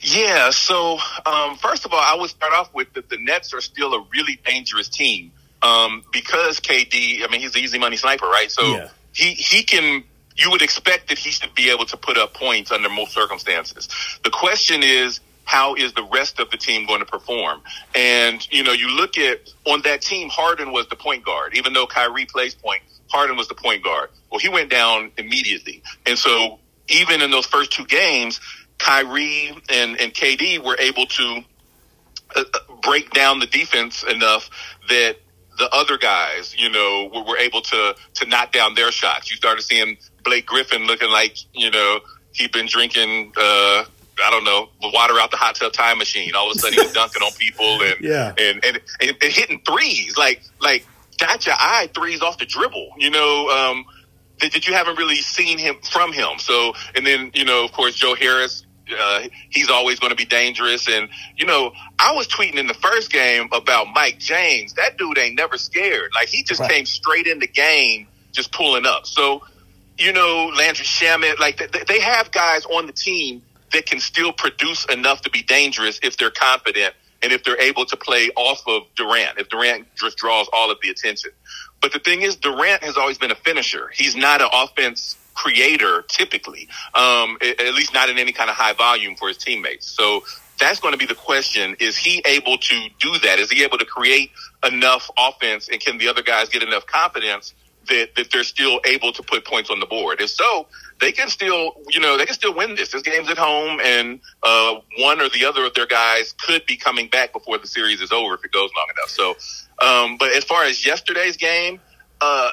[0.00, 0.50] Yeah.
[0.50, 3.94] So um, first of all, I would start off with that the Nets are still
[3.94, 5.32] a really dangerous team
[5.62, 7.24] um, because KD.
[7.24, 8.50] I mean, he's the easy money sniper, right?
[8.50, 8.88] So yeah.
[9.12, 10.04] he he can.
[10.34, 13.88] You would expect that he should be able to put up points under most circumstances.
[14.24, 17.60] The question is, how is the rest of the team going to perform?
[17.94, 21.72] And you know, you look at on that team, Harden was the point guard, even
[21.72, 22.82] though Kyrie plays point.
[23.10, 24.08] Harden was the point guard.
[24.30, 26.58] Well, he went down immediately, and so
[26.88, 28.40] even in those first two games,
[28.82, 31.40] Kyrie and, and KD were able to
[32.34, 34.50] uh, uh, break down the defense enough
[34.88, 35.16] that
[35.58, 39.30] the other guys, you know, were, were able to to knock down their shots.
[39.30, 42.00] You started seeing Blake Griffin looking like, you know,
[42.32, 43.84] he'd been drinking uh
[44.22, 46.34] I don't know, water out the hot tub time machine.
[46.34, 48.34] All of a sudden he was dunking on people and, yeah.
[48.38, 50.86] and, and, and, and hitting threes, like, like
[51.18, 53.84] got your eye threes off the dribble, you know, um,
[54.40, 56.38] that, that you haven't really seen him from him.
[56.38, 58.66] So, and then, you know, of course, Joe Harris
[58.98, 60.88] uh, he's always going to be dangerous.
[60.88, 64.74] And, you know, I was tweeting in the first game about Mike James.
[64.74, 66.10] That dude ain't never scared.
[66.14, 66.70] Like, he just right.
[66.70, 69.06] came straight in the game, just pulling up.
[69.06, 69.42] So,
[69.98, 74.32] you know, Landry Shamet, like, they, they have guys on the team that can still
[74.32, 78.62] produce enough to be dangerous if they're confident and if they're able to play off
[78.66, 81.30] of Durant, if Durant just draws all of the attention.
[81.80, 83.90] But the thing is, Durant has always been a finisher.
[83.94, 88.74] He's not an offense creator typically, um, at least not in any kind of high
[88.86, 89.86] volume for his teammates.
[89.86, 90.22] So
[90.60, 91.76] that's going to be the question.
[91.80, 93.38] Is he able to do that?
[93.38, 94.30] Is he able to create
[94.64, 97.54] enough offense and can the other guys get enough confidence
[97.88, 100.20] that, that they're still able to put points on the board?
[100.20, 100.66] If so,
[101.00, 102.92] they can still, you know, they can still win this.
[102.92, 106.76] This game's at home and, uh, one or the other of their guys could be
[106.76, 109.10] coming back before the series is over if it goes long enough.
[109.10, 109.26] So,
[109.84, 111.80] um, but as far as yesterday's game,
[112.20, 112.52] uh,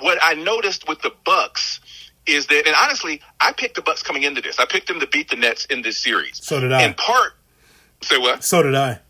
[0.00, 1.80] what I noticed with the Bucks
[2.26, 4.58] is that, and honestly, I picked the Bucks coming into this.
[4.58, 6.40] I picked them to beat the Nets in this series.
[6.42, 6.82] So did I.
[6.84, 7.34] In part,
[8.02, 8.44] say what?
[8.44, 9.00] So did I.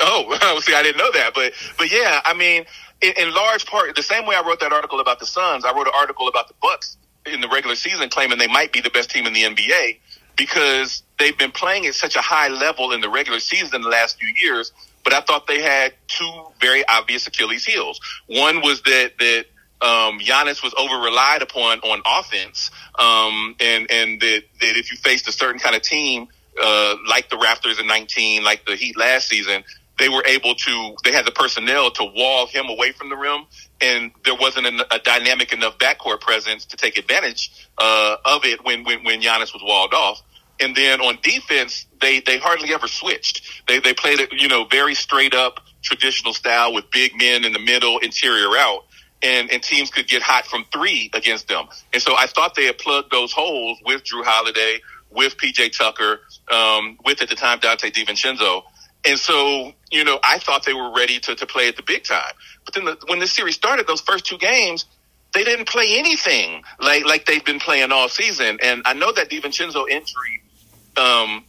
[0.00, 2.64] Oh, see, I didn't know that, but but yeah, I mean,
[3.00, 5.72] in, in, large part, the same way I wrote that article about the Suns, I
[5.72, 8.90] wrote an article about the Bucks in the regular season, claiming they might be the
[8.90, 9.98] best team in the NBA
[10.36, 14.18] because they've been playing at such a high level in the regular season the last
[14.18, 14.72] few years.
[15.02, 18.00] But I thought they had two very obvious Achilles heels.
[18.26, 19.46] One was that that
[19.82, 24.96] um, Giannis was over relied upon on offense, um, and and that, that if you
[24.96, 26.28] faced a certain kind of team
[26.62, 29.64] uh, like the Raptors in 19, like the Heat last season,
[29.98, 30.96] they were able to.
[31.04, 33.42] They had the personnel to wall him away from the rim,
[33.82, 38.64] and there wasn't a, a dynamic enough backcourt presence to take advantage uh, of it
[38.64, 40.22] when, when when Giannis was walled off.
[40.58, 43.64] And then on defense, they they hardly ever switched.
[43.68, 47.52] They they played it, you know, very straight up traditional style with big men in
[47.52, 48.86] the middle, interior out
[49.22, 51.66] and, and teams could get hot from three against them.
[51.92, 56.20] And so I thought they had plugged those holes with Jrue Holiday, with PJ Tucker,
[56.50, 58.62] um, with at the time Donte DiVincenzo.
[59.06, 62.04] And so, you know, I thought they were ready to, to play at the big
[62.04, 62.32] time.
[62.64, 64.84] But then the, when the series started, those first two games,
[65.32, 68.58] they didn't play anything like like they've been playing all season.
[68.62, 70.42] And I know that DiVincenzo injury
[70.96, 71.44] um,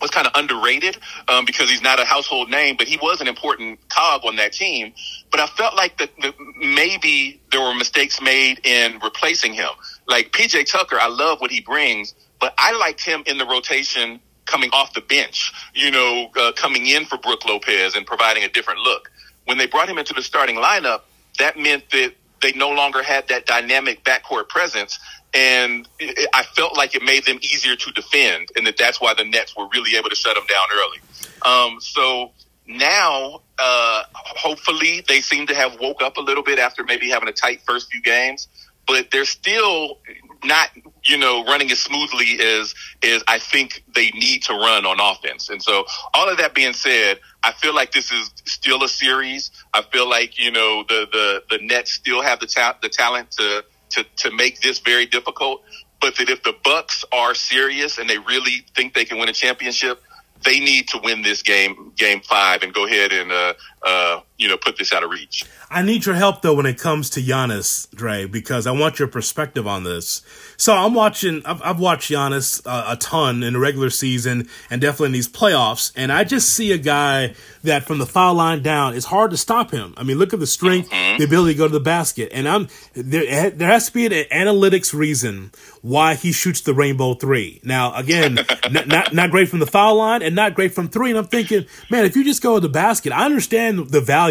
[0.00, 3.28] was kind of underrated um, because he's not a household name, but he was an
[3.28, 4.92] important cog on that team.
[5.30, 9.70] But I felt like that the, maybe there were mistakes made in replacing him.
[10.08, 14.20] Like PJ Tucker, I love what he brings, but I liked him in the rotation
[14.46, 18.48] coming off the bench, you know, uh, coming in for Brook Lopez and providing a
[18.48, 19.10] different look.
[19.44, 21.02] When they brought him into the starting lineup,
[21.38, 24.98] that meant that they no longer had that dynamic backcourt presence
[25.32, 29.14] and it, I felt like it made them easier to defend, and that that's why
[29.14, 30.98] the Nets were really able to shut them down early.
[31.42, 32.32] Um, so
[32.66, 37.28] now, uh, hopefully, they seem to have woke up a little bit after maybe having
[37.28, 38.48] a tight first few games,
[38.86, 39.98] but they're still
[40.44, 40.70] not,
[41.04, 45.48] you know, running as smoothly as as I think they need to run on offense.
[45.48, 45.84] And so,
[46.14, 49.50] all of that being said, I feel like this is still a series.
[49.72, 53.30] I feel like you know the the the Nets still have the ta- the talent
[53.32, 55.62] to to, to make this very difficult.
[56.00, 59.34] But that if the Bucks are serious and they really think they can win a
[59.34, 60.02] championship,
[60.44, 64.48] they need to win this game, game five, and go ahead and uh, uh, you
[64.48, 65.44] know put this out of reach.
[65.70, 69.06] I need your help though when it comes to Giannis, Dre, because I want your
[69.06, 70.22] perspective on this.
[70.56, 71.42] So I'm watching.
[71.44, 75.28] I've, I've watched Giannis uh, a ton in the regular season and definitely in these
[75.28, 79.30] playoffs, and I just see a guy that from the foul line down, it's hard
[79.30, 79.92] to stop him.
[79.96, 81.18] I mean, look at the strength, mm-hmm.
[81.18, 83.50] the ability to go to the basket, and I'm there.
[83.50, 87.60] There has to be an analytics reason why he shoots the rainbow three.
[87.64, 91.10] Now, again, n- not not great from the foul line and not great from three.
[91.10, 94.29] And I'm thinking, man, if you just go to the basket, I understand the value,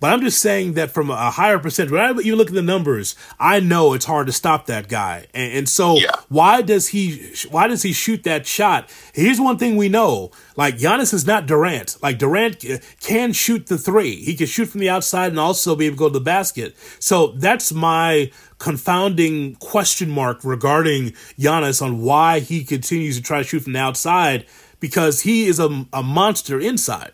[0.00, 3.14] but I'm just saying that from a higher percentage, when you look at the numbers,
[3.38, 5.26] I know it's hard to stop that guy.
[5.34, 6.10] And, and so yeah.
[6.28, 8.90] why does he why does he shoot that shot?
[9.12, 10.30] Here's one thing we know.
[10.56, 11.96] Like Giannis is not Durant.
[12.02, 12.64] Like Durant
[13.00, 14.16] can shoot the three.
[14.16, 16.76] He can shoot from the outside and also be able to go to the basket.
[16.98, 23.44] So that's my confounding question mark regarding Giannis on why he continues to try to
[23.44, 24.46] shoot from the outside
[24.80, 27.12] because he is a, a monster inside.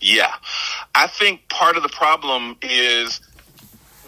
[0.00, 0.32] Yeah.
[0.94, 3.20] I think part of the problem is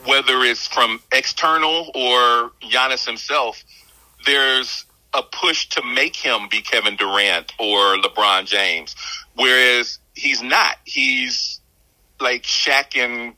[0.05, 3.63] whether it's from external or Giannis himself,
[4.25, 8.95] there's a push to make him be Kevin Durant or LeBron James,
[9.35, 10.77] whereas he's not.
[10.85, 11.61] He's
[12.21, 13.35] like Shaq and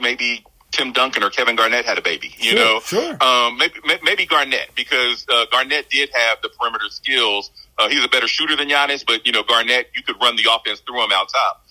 [0.00, 2.34] maybe Tim Duncan or Kevin Garnett had a baby.
[2.38, 3.22] You sure, know, sure.
[3.22, 7.50] Um, maybe, maybe Garnett because uh, Garnett did have the perimeter skills.
[7.78, 10.46] Uh, he's a better shooter than Giannis, but you know Garnett, you could run the
[10.50, 11.61] offense through him out top.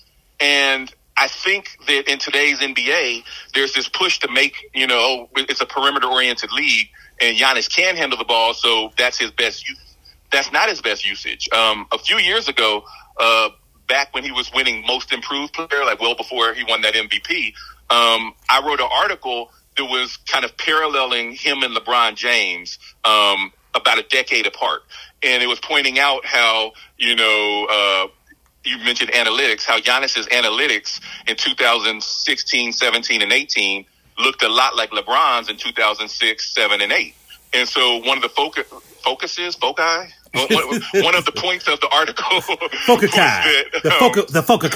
[0.41, 3.23] And I think that in today's NBA,
[3.53, 6.89] there's this push to make, you know, it's a perimeter oriented league
[7.21, 8.53] and Giannis can handle the ball.
[8.53, 9.79] So that's his best use.
[10.31, 11.47] That's not his best usage.
[11.53, 12.83] Um, a few years ago,
[13.19, 13.49] uh,
[13.87, 17.53] back when he was winning most improved player, like well before he won that MVP,
[17.89, 23.51] um, I wrote an article that was kind of paralleling him and LeBron James, um,
[23.75, 24.81] about a decade apart.
[25.23, 28.07] And it was pointing out how, you know, uh,
[28.63, 33.85] you mentioned analytics, how Giannis's analytics in 2016, 17, and 18
[34.19, 37.15] looked a lot like LeBron's in 2006, 7, and 8.
[37.53, 38.65] And so one of the focus,
[39.03, 39.81] focuses, foci,
[40.33, 40.49] one,
[41.03, 42.41] one of the points of the article,
[42.85, 44.69] foci, that, the, um, the foci.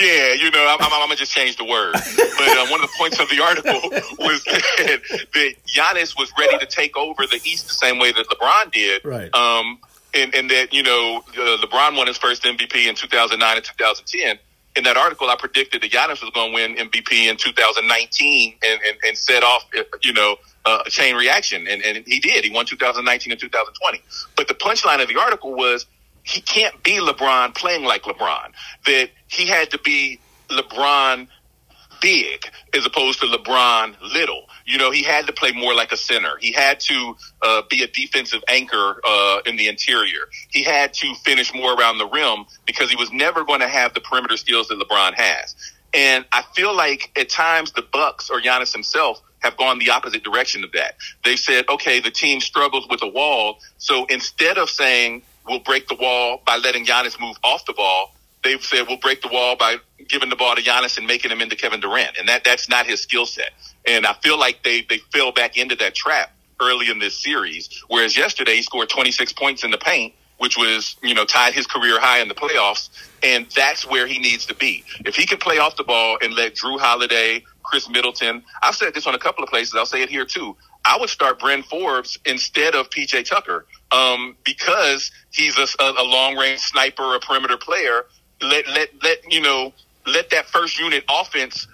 [0.00, 1.92] Yeah, you know, I'm, I'm, I'm, gonna just change the word.
[1.94, 3.72] But uh, one of the points of the article
[4.18, 5.00] was that,
[5.32, 9.04] that Giannis was ready to take over the East the same way that LeBron did.
[9.04, 9.34] Right.
[9.34, 9.78] Um,
[10.14, 14.38] and, and that you know LeBron won his first MVP in 2009 and 2010.
[14.76, 18.80] In that article, I predicted that Giannis was going to win MVP in 2019 and,
[18.86, 19.66] and, and set off,
[20.02, 22.44] you know, a chain reaction, and, and he did.
[22.44, 24.02] He won 2019 and 2020.
[24.36, 25.86] But the punchline of the article was
[26.22, 28.52] he can't be LeBron playing like LeBron.
[28.86, 30.20] That he had to be
[30.50, 31.28] LeBron
[32.00, 34.46] big as opposed to LeBron little.
[34.64, 36.36] You know, he had to play more like a center.
[36.40, 40.28] He had to uh, be a defensive anchor uh, in the interior.
[40.50, 43.94] He had to finish more around the rim because he was never going to have
[43.94, 45.54] the perimeter skills that LeBron has.
[45.92, 50.22] And I feel like at times the Bucks or Giannis himself have gone the opposite
[50.22, 50.96] direction of that.
[51.24, 53.58] They've said, okay, the team struggles with a wall.
[53.78, 58.14] So instead of saying we'll break the wall by letting Giannis move off the ball,
[58.42, 59.76] they've said we'll break the wall by
[60.08, 62.16] giving the ball to Giannis and making him into Kevin Durant.
[62.18, 63.50] And that, that's not his skill set.
[63.86, 67.82] And I feel like they, they fell back into that trap early in this series.
[67.88, 71.66] Whereas yesterday he scored 26 points in the paint, which was, you know, tied his
[71.66, 72.88] career high in the playoffs.
[73.22, 74.84] And that's where he needs to be.
[75.00, 78.94] If he can play off the ball and let Jrue Holiday, Khris Middleton, I've said
[78.94, 79.74] this on a couple of places.
[79.74, 80.56] I'll say it here too.
[80.84, 86.36] I would start Bryn Forbes instead of PJ Tucker um, because he's a, a long
[86.36, 88.06] range sniper, a perimeter player.
[88.42, 89.72] Let let let you know
[90.06, 91.66] let that first unit offense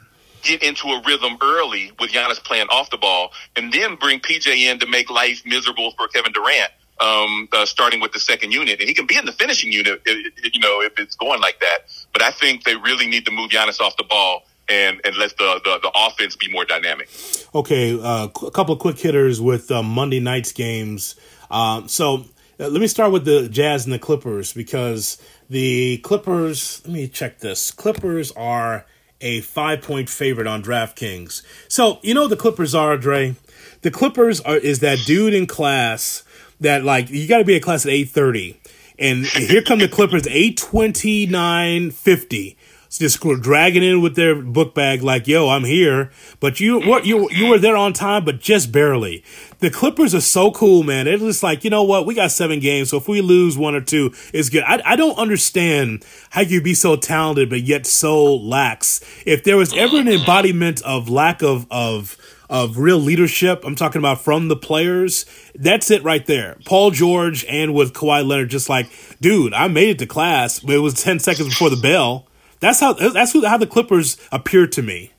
[0.43, 4.47] get into a rhythm early with Giannis playing off the ball, and then bring PJ
[4.47, 6.73] in to make life miserable for Kevin Durant.
[6.99, 10.01] Um, uh, starting with the second unit, and he can be in the finishing unit,
[10.07, 11.81] if, you know, if it's going like that.
[12.15, 15.37] But I think they really need to move Giannis off the ball and and let
[15.37, 17.11] the, the, the offense be more dynamic.
[17.55, 21.17] Okay, uh, a couple of quick hitters with uh, Monday night's games.
[21.51, 22.25] Um, so
[22.59, 26.83] uh, let me start with the Jazz and the Clippers because the Clippers.
[26.85, 27.71] Let me check this.
[27.71, 28.87] Clippers are
[29.21, 31.43] a five point favorite on DraftKings.
[31.69, 33.37] So you know the Clippers are Dre.
[33.83, 36.25] The Clippers are is that dude in class
[36.61, 38.61] that like you got to be in class at eight thirty,
[38.99, 42.57] and here come the Clippers eight twenty nine fifty
[42.99, 47.31] just dragging in with their book bag like, "Yo, I'm here," but you were you
[47.31, 49.23] you were there on time, but just barely.
[49.59, 51.07] The Clippers are so cool, man.
[51.07, 52.05] They're just like, you know what?
[52.05, 54.63] We got seven games, so if we lose one or two, it's good.
[54.65, 59.01] I, I don't understand how you be so talented but yet so lax.
[59.25, 62.17] If there was ever an embodiment of lack of of
[62.49, 65.27] of real leadership, I'm talking about from the players.
[65.55, 66.57] That's it right there.
[66.65, 68.89] Paul George and with Kawhi Leonard, just like,
[69.21, 72.27] dude, I made it to class, but it was ten seconds before the bell.
[72.61, 75.13] That's how that's who, how the Clippers appear to me.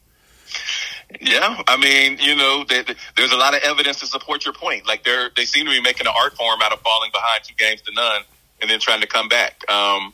[1.21, 4.53] Yeah, I mean, you know, they, they, there's a lot of evidence to support your
[4.53, 4.85] point.
[4.85, 7.55] Like they're they seem to be making an art form out of falling behind two
[7.55, 8.23] games to none
[8.61, 9.69] and then trying to come back.
[9.69, 10.13] Um,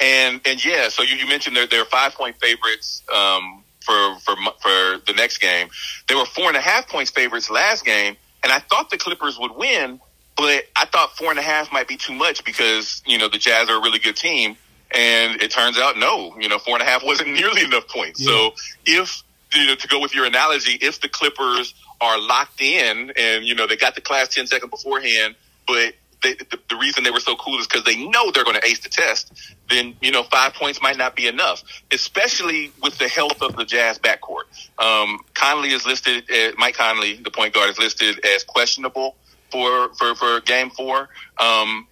[0.00, 4.36] and and yeah, so you, you mentioned they're they're five point favorites um, for for
[4.60, 5.68] for the next game.
[6.08, 9.38] They were four and a half points favorites last game, and I thought the Clippers
[9.38, 10.00] would win,
[10.36, 13.38] but I thought four and a half might be too much because you know the
[13.38, 14.56] Jazz are a really good team.
[14.92, 18.20] And it turns out, no, you know, four and a half wasn't nearly enough points.
[18.20, 18.32] Yeah.
[18.32, 19.22] So if,
[19.54, 23.54] you know, to go with your analogy, if the Clippers are locked in and, you
[23.54, 25.34] know, they got the class 10 seconds beforehand,
[25.66, 28.56] but they, the, the, reason they were so cool is because they know they're going
[28.56, 29.32] to ace the test,
[29.68, 33.64] then, you know, five points might not be enough, especially with the health of the
[33.64, 34.44] Jazz backcourt.
[34.78, 39.16] Um, Conley is listed, uh, Mike Conley, the point guard, is listed as questionable
[39.50, 41.08] for, for, for game four.
[41.38, 41.86] Um,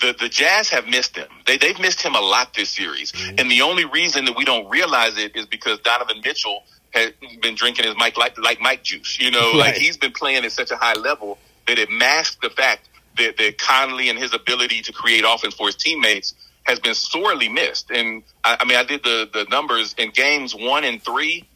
[0.00, 1.28] the, the Jazz have missed him.
[1.46, 3.12] They, they've missed him a lot this series.
[3.12, 3.36] Mm-hmm.
[3.38, 7.54] And the only reason that we don't realize it is because Donovan Mitchell has been
[7.54, 9.18] drinking his Mike like, like Mike juice.
[9.20, 9.56] You know, right.
[9.56, 13.36] like he's been playing at such a high level that it masks the fact that,
[13.36, 16.34] that Conley and his ability to create offense for his teammates
[16.64, 17.90] has been sorely missed.
[17.90, 21.48] And I, I mean, I did the, the numbers in games one and three,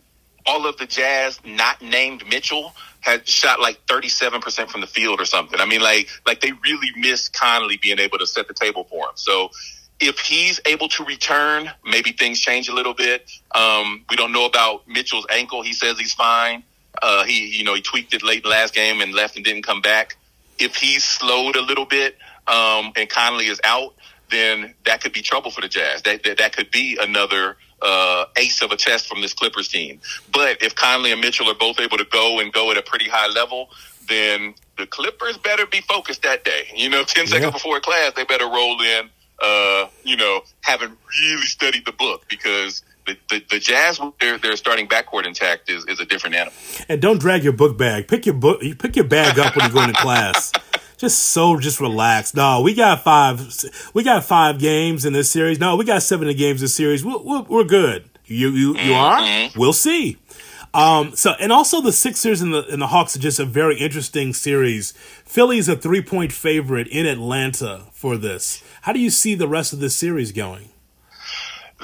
[0.46, 5.24] all of the Jazz not named Mitchell had shot like 37% from the field or
[5.24, 5.60] something.
[5.60, 9.06] I mean, like, like they really miss Conley being able to set the table for
[9.06, 9.12] him.
[9.16, 9.50] So
[10.00, 13.30] if he's able to return, maybe things change a little bit.
[13.54, 15.62] Um, we don't know about Mitchell's ankle.
[15.62, 16.64] He says he's fine.
[17.00, 19.80] Uh, he, you know, he tweaked it late last game and left and didn't come
[19.80, 20.16] back.
[20.58, 23.94] If he's slowed a little bit, um, and Conley is out,
[24.30, 26.02] then that could be trouble for the Jazz.
[26.02, 30.00] That, that, that could be another, uh, ace of a test from this Clippers team.
[30.32, 33.08] But if Conley and Mitchell are both able to go and go at a pretty
[33.08, 33.70] high level,
[34.08, 36.68] then the Clippers better be focused that day.
[36.74, 37.50] You know, 10 seconds yeah.
[37.50, 39.10] before class, they better roll in,
[39.42, 44.56] uh, you know, having really studied the book because the, the, the Jazz, their, their
[44.56, 46.54] starting backcourt intact is, is a different animal.
[46.88, 48.06] And don't drag your book bag.
[48.06, 50.52] Pick your book, pick your bag up when you go into class.
[51.02, 52.36] Just so just relaxed.
[52.36, 53.40] No, we got five.
[53.92, 55.58] We got five games in this series.
[55.58, 57.04] No, we got seven games in this series.
[57.04, 58.08] We're, we're, we're good.
[58.24, 59.18] You you you are.
[59.18, 59.58] Mm-hmm.
[59.58, 60.18] We'll see.
[60.72, 63.78] Um, so and also the Sixers and the and the Hawks are just a very
[63.80, 64.92] interesting series.
[65.24, 68.62] Philly's a three point favorite in Atlanta for this.
[68.82, 70.68] How do you see the rest of this series going?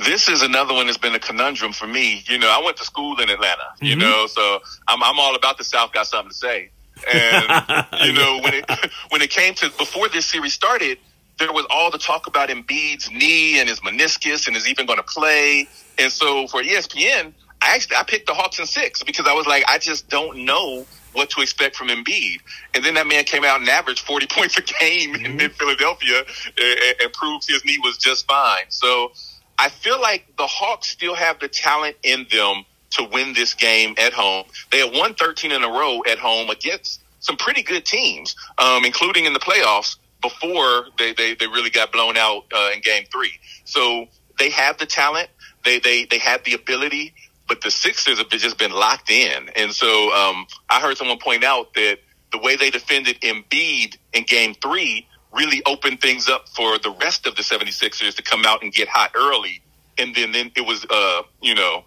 [0.04, 2.22] This is another one that's been a conundrum for me.
[2.28, 3.64] You know, I went to school in Atlanta.
[3.80, 4.00] You mm-hmm.
[4.00, 5.92] know, so I'm I'm all about the South.
[5.92, 6.70] Got something to say.
[7.12, 8.64] And you know, when it
[9.10, 10.98] when it came to before this series started,
[11.38, 14.98] there was all the talk about Embiid's knee and his meniscus and is even going
[14.98, 15.68] to play.
[15.98, 17.32] And so for ESPN,
[17.62, 20.44] I actually I picked the Hawks in six because I was like, I just don't
[20.44, 22.40] know what to expect from Embiid.
[22.74, 25.40] And then that man came out and averaged 40 points a game mm-hmm.
[25.40, 26.22] in Philadelphia
[26.60, 28.66] and, and proved his knee was just fine.
[28.68, 29.12] So
[29.58, 33.94] I feel like the Hawks still have the talent in them to win this game
[33.98, 34.44] at home.
[34.70, 38.84] They have won 13 in a row at home against some pretty good teams, um,
[38.84, 43.04] including in the playoffs before they, they, they really got blown out uh, in game
[43.12, 43.32] three.
[43.64, 44.06] So
[44.38, 45.28] they have the talent.
[45.64, 47.14] They, they, they have the ability,
[47.46, 49.48] but the Sixers have just been locked in.
[49.56, 51.98] And so um, I heard someone point out that
[52.32, 57.26] the way they defended Embiid in game three really opened things up for the rest
[57.26, 59.60] of the 76ers to come out and get hot early.
[59.98, 61.84] And then, then it was, uh, you know,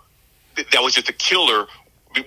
[0.55, 1.67] that was just a killer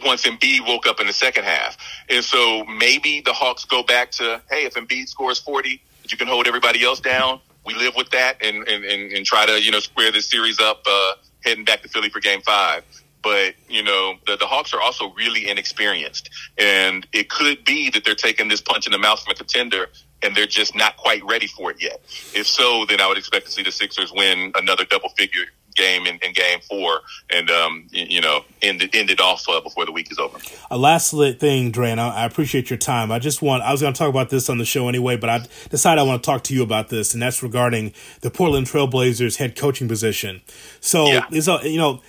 [0.05, 1.77] once Embiid woke up in the second half.
[2.09, 6.27] And so maybe the Hawks go back to, hey, if Embiid scores 40, you can
[6.27, 7.41] hold everybody else down.
[7.65, 10.61] We live with that and, and, and, and try to, you know, square this series
[10.61, 11.15] up, uh,
[11.45, 12.85] heading back to Philly for game five.
[13.23, 16.29] But, you know, the, the Hawks are also really inexperienced.
[16.59, 19.89] And it could be that they're taking this punch in the mouth from a contender
[20.25, 22.01] and they're just not quite ready for it yet.
[22.35, 25.45] If so, then I would expect to see the Sixers win another double figure
[25.75, 27.01] game in, in game four
[27.31, 30.39] and, um, you, know, end it, end it off uh, before the week is over.
[30.71, 33.11] A last thing, Dre, and I, I appreciate your time.
[33.11, 35.31] I just want, I was going to talk about this on the show anyway, but
[35.31, 38.67] I decided I want to talk to you about this, and that's regarding the Portland
[38.67, 40.43] Trailblazers head coaching position.
[40.81, 41.27] So, yeah.
[41.33, 42.01] is a, you know,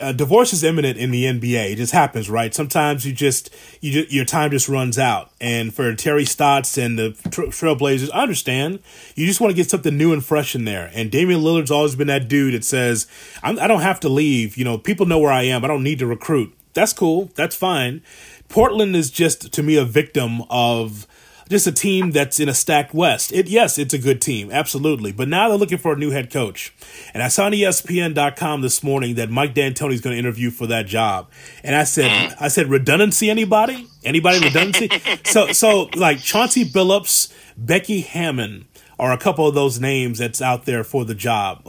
[0.00, 1.72] uh, divorce is imminent in the NBA.
[1.72, 2.54] It just happens, right?
[2.54, 5.30] Sometimes you just you just, your time just runs out.
[5.40, 8.80] And for Terry Stotts and the Trailblazers, I understand.
[9.14, 10.90] You just want to get something new and fresh in there.
[10.94, 13.06] And Damian Lillard's always been that dude that says,
[13.42, 14.56] I do not have to leave.
[14.56, 15.64] You know, people know where I am.
[15.64, 16.54] I don't need to recruit.
[16.74, 17.30] That's cool.
[17.34, 18.02] That's fine.
[18.48, 21.07] Portland is just to me a victim of
[21.48, 23.32] just a team that's in a stacked West.
[23.32, 25.12] It yes, it's a good team, absolutely.
[25.12, 26.74] But now they're looking for a new head coach.
[27.14, 30.66] And I saw on ESPN.com this morning that Mike D'Antoni is going to interview for
[30.66, 31.30] that job.
[31.62, 33.30] And I said, I said, redundancy.
[33.30, 33.86] Anybody?
[34.04, 34.90] Anybody redundancy?
[35.24, 38.66] so so like Chauncey Billups, Becky Hammon
[38.98, 41.62] are a couple of those names that's out there for the job.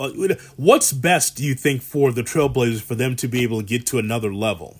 [0.55, 3.85] What's best, do you think, for the Trailblazers for them to be able to get
[3.87, 4.79] to another level?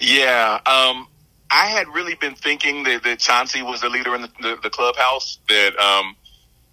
[0.00, 1.08] Yeah, um,
[1.50, 4.70] I had really been thinking that, that Chauncey was the leader in the, the, the
[4.70, 5.38] clubhouse.
[5.48, 6.16] That um,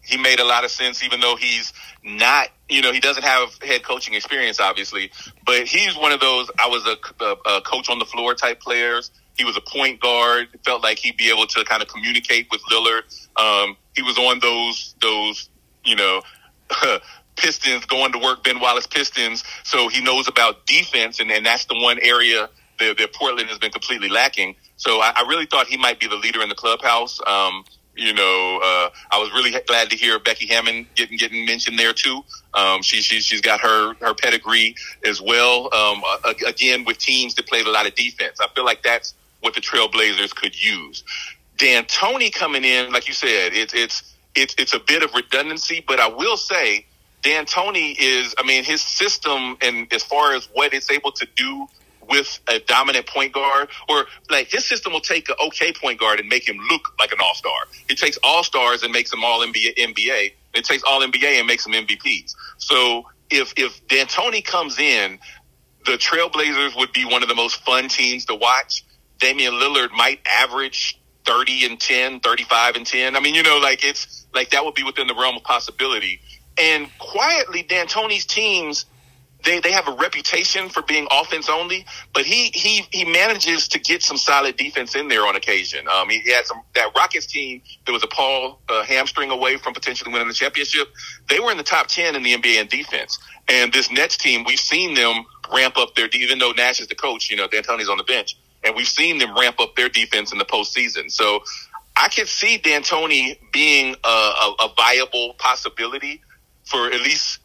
[0.02, 3.58] he made a lot of sense, even though he's not, you know, he doesn't have
[3.62, 5.12] head coaching experience, obviously.
[5.46, 6.50] But he's one of those.
[6.60, 9.12] I was a, a, a coach on the floor type players.
[9.38, 10.48] He was a point guard.
[10.66, 13.04] Felt like he'd be able to kind of communicate with Lillard.
[13.40, 15.50] Um, he was on those those,
[15.86, 16.22] you know.
[17.36, 21.66] Pistons going to work Ben Wallace Pistons, so he knows about defense, and, and that's
[21.66, 22.48] the one area
[22.80, 24.56] that, that Portland has been completely lacking.
[24.78, 27.20] So I, I, really thought he might be the leader in the clubhouse.
[27.28, 27.64] Um,
[27.96, 31.94] you know, uh, I was really glad to hear Becky Hammon getting getting mentioned there
[31.94, 32.24] too.
[32.54, 35.74] Um, she, she she's got her her pedigree as well.
[35.74, 36.02] Um,
[36.48, 39.62] again, with teams that played a lot of defense, I feel like that's what the
[39.62, 41.04] Trailblazers could use.
[41.58, 46.00] D'Antoni coming in, like you said, it's it's it's it's a bit of redundancy, but
[46.00, 46.88] I will say
[47.24, 51.68] D'Antoni is, I mean, his system and as far as what it's able to do
[52.08, 56.20] with a dominant point guard, or like his system will take an okay point guard
[56.20, 57.51] and make him look like an all star.
[57.89, 59.78] It takes all stars and makes them all NBA.
[59.78, 60.34] NBA.
[60.54, 62.36] It takes all NBA and makes them MVPs.
[62.58, 65.20] So if if D'Antoni comes in,
[65.86, 68.86] the Trailblazers would be one of the most fun teams to watch.
[69.20, 73.16] Damian Lillard might average 30 and 10, 35 and 10.
[73.16, 76.20] I mean, you know, like it's like that would be within the realm of possibility.
[76.58, 78.86] And quietly, D'Antoni's teams
[79.44, 83.80] they, they have a reputation for being offense only, but he, he, he manages to
[83.80, 85.88] get some solid defense in there on occasion.
[85.88, 89.58] Um, he, he had some, that Rockets team that was a Paul uh, hamstring away
[89.58, 90.88] from potentially winning the championship.
[91.30, 93.20] They were in the top 10 in the NBA in defense.
[93.48, 96.96] And this Nets team, we've seen them ramp up their, even though Nash is the
[96.96, 100.32] coach, you know, D'Antoni's on the bench, and we've seen them ramp up their defense
[100.32, 101.12] in the postseason.
[101.12, 101.44] So
[101.98, 106.22] I could see D'Antoni being a, a, a viable possibility
[106.64, 107.39] for at least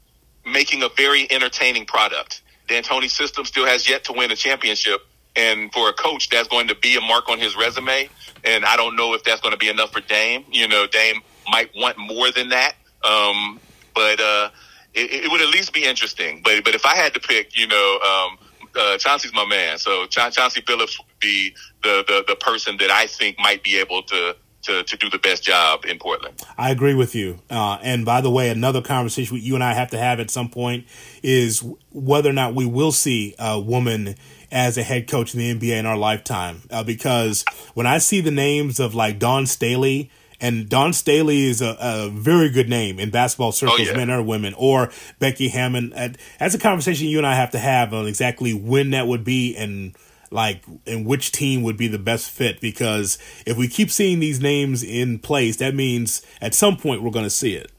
[0.52, 2.42] making a very entertaining product.
[2.68, 5.00] D'Antoni system still has yet to win a championship.
[5.36, 8.08] And for a coach, that's going to be a mark on his resume.
[8.44, 10.44] And I don't know if that's going to be enough for Dame.
[10.50, 12.74] You know, Dame might want more than that.
[13.04, 13.60] Um,
[13.94, 14.50] but, uh,
[14.94, 16.40] it, it, would at least be interesting.
[16.42, 18.38] But, but if I had to pick, you know, um,
[18.74, 19.78] uh, Chauncey's my man.
[19.78, 24.02] So Chauncey Billups would be the, the, the person that I think might be able
[24.04, 24.36] to,
[24.68, 26.44] to, to do the best job in Portland.
[26.56, 27.40] I agree with you.
[27.50, 30.48] Uh, and by the way, another conversation you and I have to have at some
[30.48, 30.86] point
[31.22, 34.14] is whether or not we will see a woman
[34.52, 36.62] as a head coach in the NBA in our lifetime.
[36.70, 37.44] Uh, because
[37.74, 40.10] when I see the names of like Dawn Staley,
[40.40, 43.96] and Dawn Staley is a, a, very good name in basketball circles, oh, yeah.
[43.96, 45.92] men or women, or Becky Hammon.
[46.38, 49.56] That's a conversation you and I have to have on exactly when that would be
[49.56, 49.96] and
[50.30, 54.40] like and which team would be the best fit because if we keep seeing these
[54.40, 57.72] names in place that means at some point we're going to see it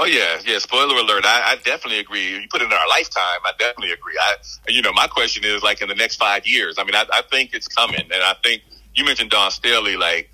[0.00, 0.58] Oh yeah, yeah.
[0.58, 1.24] Spoiler alert!
[1.24, 2.40] I, I, definitely agree.
[2.40, 3.40] You put it in our lifetime.
[3.44, 4.16] I definitely agree.
[4.20, 4.36] I,
[4.68, 6.76] you know, my question is like in the next five years.
[6.78, 8.62] I mean, I, I think it's coming, and I think
[8.94, 9.96] you mentioned Dawn Staley.
[9.96, 10.30] Like,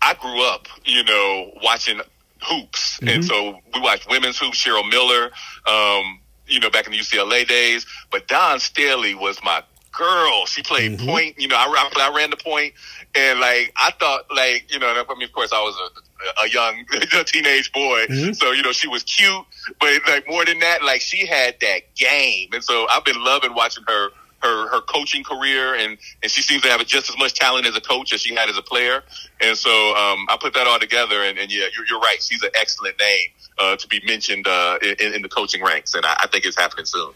[0.00, 2.00] I grew up, you know, watching
[2.42, 3.08] hoops, mm-hmm.
[3.08, 4.64] and so we watched women's hoops.
[4.64, 5.32] Cheryl Miller,
[5.66, 7.84] um, you know, back in the UCLA days.
[8.10, 9.62] But Dawn Staley was my
[9.96, 10.46] girl.
[10.46, 11.06] She played mm-hmm.
[11.06, 11.40] point.
[11.40, 12.74] You know, I, I, I ran the point,
[13.14, 16.00] and like I thought, like you know, I mean, of course, I was a
[16.42, 16.84] a young
[17.14, 18.06] a teenage boy.
[18.06, 18.32] Mm-hmm.
[18.32, 19.44] So, you know, she was cute,
[19.80, 22.50] but like more than that, like she had that game.
[22.52, 24.10] And so I've been loving watching her
[24.42, 27.74] her her coaching career and and she seems to have just as much talent as
[27.76, 29.02] a coach as she had as a player.
[29.40, 32.20] And so um, I put that all together and, and yeah, you're, you're right.
[32.20, 33.28] She's an excellent name
[33.58, 36.58] uh, to be mentioned uh, in, in, the coaching ranks, and I, I think it's
[36.58, 37.12] happening soon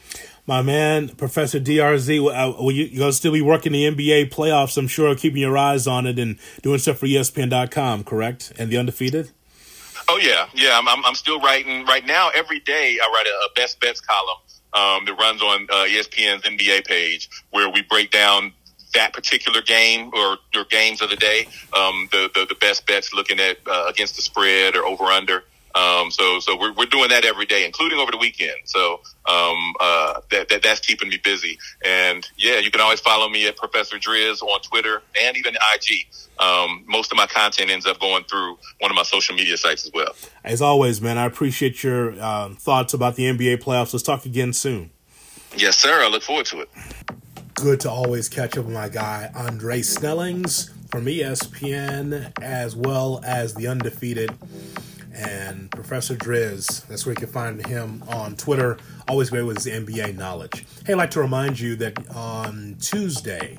[0.48, 4.88] my man, Professor Driz, uh, will you, to still be working the NBA playoffs, I'm
[4.88, 8.54] sure, keeping your eyes on it and doing stuff for ESPN.com, correct?
[8.58, 9.30] And the undefeated?
[10.08, 10.48] Oh, yeah.
[10.54, 11.84] Yeah, I'm, I'm, I'm still writing.
[11.84, 14.38] Right now, every day, I write a, a best bets column
[14.72, 18.54] um, that runs on uh, ESPN's NBA page where we break down
[18.94, 21.46] that particular game or, or games of the day,
[21.76, 25.44] um, the, the, the best bets looking at uh, against the spread or over under.
[25.78, 28.58] Um, so, so we're, we're doing that every day, including over the weekend.
[28.64, 31.58] So, um, uh, that, that, that's keeping me busy.
[31.84, 36.06] And yeah, you can always follow me at Professor Driz on Twitter and even IG.
[36.40, 39.86] Um, most of my content ends up going through one of my social media sites
[39.86, 40.14] as well.
[40.42, 43.92] As always, man, I appreciate your uh, thoughts about the NBA playoffs.
[43.92, 44.90] Let's talk again soon.
[45.56, 46.02] Yes, sir.
[46.02, 46.70] I look forward to it.
[47.54, 53.54] Good to always catch up with my guy, Andre Snellings from ESPN, as well as
[53.54, 54.30] the undefeated
[55.18, 56.86] and Professor Driz.
[56.86, 58.78] That's where you can find him on Twitter.
[59.08, 60.64] Always great with his NBA knowledge.
[60.86, 63.58] Hey, I'd like to remind you that on Tuesday,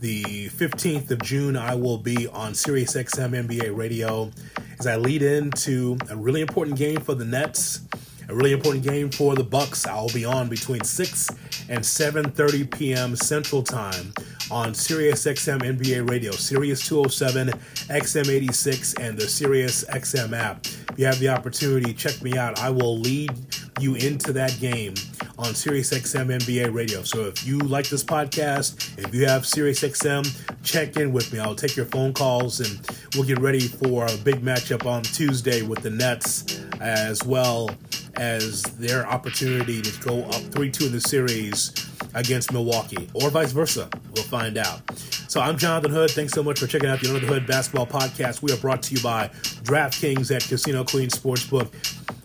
[0.00, 4.30] the 15th of June, I will be on SiriusXM NBA Radio
[4.78, 7.80] as I lead into a really important game for the Nets,
[8.28, 9.86] a really important game for the Bucks.
[9.86, 11.28] I'll be on between 6
[11.68, 13.16] and 7:30 p.m.
[13.16, 14.12] Central Time
[14.50, 17.48] on Sirius XM NBA Radio, Sirius 207,
[17.88, 20.66] XM 86, and the Sirius XM app.
[20.66, 22.58] If you have the opportunity, check me out.
[22.60, 23.32] I will lead
[23.80, 24.94] you into that game
[25.38, 27.02] on Sirius XM NBA Radio.
[27.02, 30.24] So if you like this podcast, if you have Sirius XM,
[30.62, 31.38] check in with me.
[31.38, 32.80] I'll take your phone calls and
[33.14, 37.70] we'll get ready for a big matchup on Tuesday with the Nets as well
[38.18, 41.72] as their opportunity to go up 3 2 in the series
[42.14, 43.88] against Milwaukee, or vice versa.
[44.14, 44.80] We'll find out.
[45.28, 46.10] So I'm Jonathan Hood.
[46.10, 48.42] Thanks so much for checking out the Under the Hood Basketball Podcast.
[48.42, 49.28] We are brought to you by
[49.64, 51.72] DraftKings at Casino Queen Sportsbook.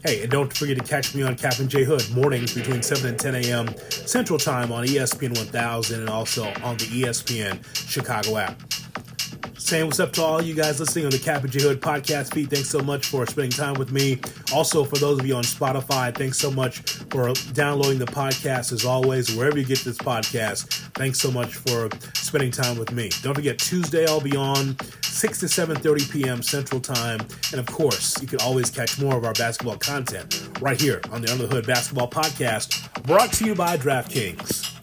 [0.04, 3.08] Hey, and don't forget to catch me on Kap and J Hood mornings between 7
[3.08, 3.76] and 10 a.m.
[3.89, 8.60] Central Time on ESPN 1000 and also on the ESPN Chicago app
[9.68, 12.34] saying what's up to all you guys listening on the Kap and J Hood podcast
[12.34, 12.49] feed.
[12.49, 14.20] Thanks so much for spending time with me.
[14.53, 18.86] Also, for those of you on Spotify, thanks so much for downloading the podcast as
[18.86, 20.68] always, wherever you get this podcast.
[20.93, 23.09] Thanks so much for spending time with me.
[23.22, 26.41] Don't forget, Tuesday I'll be on 6 to 7.30 p.m.
[26.41, 27.20] Central Time.
[27.51, 31.22] And of course, you can always catch more of our basketball content right here on
[31.22, 34.80] the Under the Hood Basketball Podcast, brought to you by DraftKings.